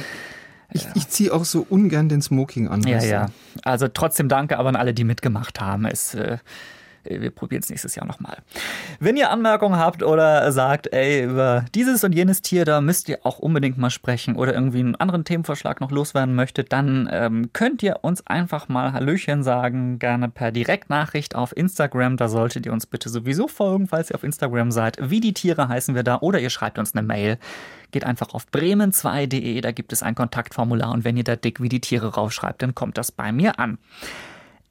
Ich, 0.71 0.87
ich 0.95 1.09
ziehe 1.09 1.33
auch 1.33 1.45
so 1.45 1.67
ungern 1.69 2.09
den 2.11 2.21
Smoking 2.21 2.69
an. 2.69 2.83
Ja, 2.83 3.03
ja. 3.03 3.27
Also 3.63 3.89
trotzdem 3.89 4.29
danke 4.29 4.59
aber 4.59 4.69
an 4.69 4.77
alle, 4.77 4.93
die 4.93 5.05
mitgemacht 5.05 5.61
haben. 5.61 5.87
Es, 5.87 6.15
äh, 6.15 6.39
wir 7.05 7.31
probieren 7.31 7.63
es 7.63 7.71
nächstes 7.71 7.95
Jahr 7.95 8.07
nochmal. 8.07 8.39
Wenn 9.01 9.17
ihr 9.17 9.31
Anmerkungen 9.31 9.79
habt 9.79 10.03
oder 10.03 10.51
sagt, 10.53 10.93
ey, 10.93 11.25
über 11.25 11.65
dieses 11.75 12.05
und 12.05 12.13
jenes 12.13 12.43
Tier, 12.43 12.65
da 12.65 12.81
müsst 12.81 13.09
ihr 13.09 13.21
auch 13.25 13.39
unbedingt 13.39 13.79
mal 13.79 13.91
sprechen 13.91 14.37
oder 14.37 14.55
irgendwie 14.55 14.81
einen 14.81 14.97
anderen 14.97 15.25
Themenvorschlag 15.25 15.81
noch 15.81 15.91
loswerden 15.91 16.35
möchtet, 16.35 16.73
dann 16.73 17.09
ähm, 17.13 17.51
könnt 17.53 17.83
ihr 17.83 17.99
uns 18.03 18.27
einfach 18.27 18.69
mal 18.69 18.93
Hallöchen 18.93 19.43
sagen, 19.43 19.99
gerne 19.99 20.29
per 20.29 20.53
Direktnachricht 20.53 21.35
auf 21.35 21.57
Instagram. 21.57 22.17
Da 22.17 22.29
solltet 22.29 22.67
ihr 22.67 22.73
uns 22.73 22.87
bitte 22.87 23.09
sowieso 23.09 23.49
folgen, 23.49 23.87
falls 23.89 24.11
ihr 24.11 24.17
auf 24.17 24.25
Instagram 24.25 24.71
seid. 24.71 24.99
Wie 25.01 25.21
die 25.21 25.35
Tiere 25.35 25.69
heißen 25.69 25.95
wir 25.95 26.03
da 26.03 26.19
oder 26.19 26.41
ihr 26.41 26.51
schreibt 26.51 26.79
uns 26.79 26.95
eine 26.95 27.07
Mail. 27.07 27.39
Geht 27.91 28.05
einfach 28.05 28.35
auf 28.35 28.47
bremen2.de, 28.53 29.61
da 29.61 29.71
gibt 29.71 29.93
es 29.93 30.03
ein 30.03 30.15
Kontaktformular 30.15 30.91
und 30.93 31.05
wenn 31.05 31.17
ihr 31.17 31.25
da 31.25 31.37
dick 31.37 31.61
wie 31.61 31.69
die 31.69 31.81
Tiere 31.81 32.15
raufschreibt, 32.15 32.63
dann 32.63 32.75
kommt 32.75 32.99
das 32.99 33.13
bei 33.13 33.31
mir 33.31 33.59
an. 33.61 33.79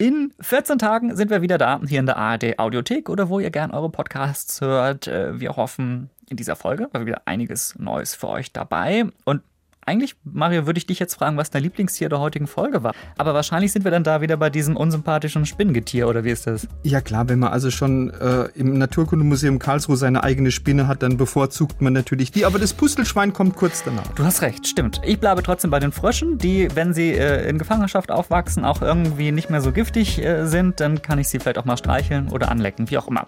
In 0.03 0.33
14 0.41 0.79
Tagen 0.79 1.15
sind 1.15 1.29
wir 1.29 1.41
wieder 1.41 1.57
da, 1.57 1.79
hier 1.87 2.01
in 2.01 2.05
der 2.05 2.17
ARD 2.17 2.59
Audiothek 2.59 3.07
oder 3.07 3.29
wo 3.29 3.39
ihr 3.39 3.51
gern 3.51 3.71
eure 3.71 3.89
Podcasts 3.89 4.59
hört. 4.59 5.07
Äh, 5.07 5.39
wir 5.39 5.55
hoffen, 5.55 6.09
in 6.29 6.35
dieser 6.35 6.57
Folge 6.57 6.89
war 6.91 7.05
wieder 7.05 7.21
einiges 7.23 7.79
Neues 7.79 8.13
für 8.13 8.27
euch 8.27 8.51
dabei. 8.51 9.05
Und 9.23 9.43
eigentlich, 9.85 10.15
Mario, 10.23 10.65
würde 10.65 10.77
ich 10.77 10.85
dich 10.85 10.99
jetzt 10.99 11.15
fragen, 11.15 11.37
was 11.37 11.49
dein 11.49 11.63
Lieblingstier 11.63 12.09
der 12.09 12.19
heutigen 12.19 12.47
Folge 12.47 12.83
war. 12.83 12.93
Aber 13.17 13.33
wahrscheinlich 13.33 13.71
sind 13.71 13.83
wir 13.83 13.91
dann 13.91 14.03
da 14.03 14.21
wieder 14.21 14.37
bei 14.37 14.49
diesem 14.49 14.75
unsympathischen 14.75 15.45
Spinnengetier, 15.45 16.07
oder 16.07 16.23
wie 16.23 16.31
ist 16.31 16.47
das? 16.47 16.67
Ja 16.83 17.01
klar, 17.01 17.27
wenn 17.29 17.39
man 17.39 17.51
also 17.51 17.71
schon 17.71 18.09
äh, 18.11 18.45
im 18.55 18.77
Naturkundemuseum 18.77 19.59
Karlsruhe 19.59 19.97
seine 19.97 20.23
eigene 20.23 20.51
Spinne 20.51 20.87
hat, 20.87 21.03
dann 21.03 21.17
bevorzugt 21.17 21.81
man 21.81 21.93
natürlich 21.93 22.31
die. 22.31 22.45
Aber 22.45 22.59
das 22.59 22.73
Pustelschwein 22.73 23.33
kommt 23.33 23.55
kurz 23.55 23.83
danach. 23.83 24.07
Du 24.15 24.23
hast 24.23 24.41
recht, 24.41 24.67
stimmt. 24.67 25.01
Ich 25.05 25.19
bleibe 25.19 25.43
trotzdem 25.43 25.71
bei 25.71 25.79
den 25.79 25.91
Fröschen, 25.91 26.37
die, 26.37 26.67
wenn 26.75 26.93
sie 26.93 27.11
äh, 27.11 27.47
in 27.47 27.57
Gefangenschaft 27.57 28.11
aufwachsen, 28.11 28.65
auch 28.65 28.81
irgendwie 28.81 29.31
nicht 29.31 29.49
mehr 29.49 29.61
so 29.61 29.71
giftig 29.71 30.23
äh, 30.23 30.45
sind. 30.45 30.79
Dann 30.79 31.01
kann 31.01 31.19
ich 31.19 31.27
sie 31.27 31.39
vielleicht 31.39 31.57
auch 31.57 31.65
mal 31.65 31.77
streicheln 31.77 32.29
oder 32.29 32.49
anlecken, 32.49 32.89
wie 32.89 32.97
auch 32.97 33.07
immer. 33.07 33.27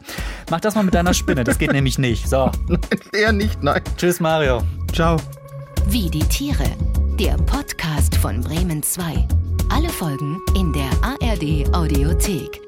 Mach 0.49 0.59
das 0.59 0.75
mal 0.75 0.83
mit 0.83 0.93
deiner 0.93 1.13
Spinne, 1.13 1.43
das 1.43 1.57
geht 1.57 1.71
nämlich 1.73 1.97
nicht. 1.97 2.29
So. 2.29 2.51
Eher 3.13 3.31
nicht, 3.31 3.61
nein. 3.63 3.81
Tschüss, 3.97 4.19
Mario. 4.19 4.61
Ciao. 4.93 5.17
Wie 5.87 6.09
die 6.09 6.19
Tiere. 6.19 6.65
Der 7.19 7.37
Podcast 7.37 8.15
von 8.15 8.41
Bremen 8.41 8.81
2. 8.81 9.27
Alle 9.69 9.89
Folgen 9.89 10.41
in 10.55 10.73
der 10.73 10.89
ARD 11.01 11.73
Audiothek. 11.73 12.61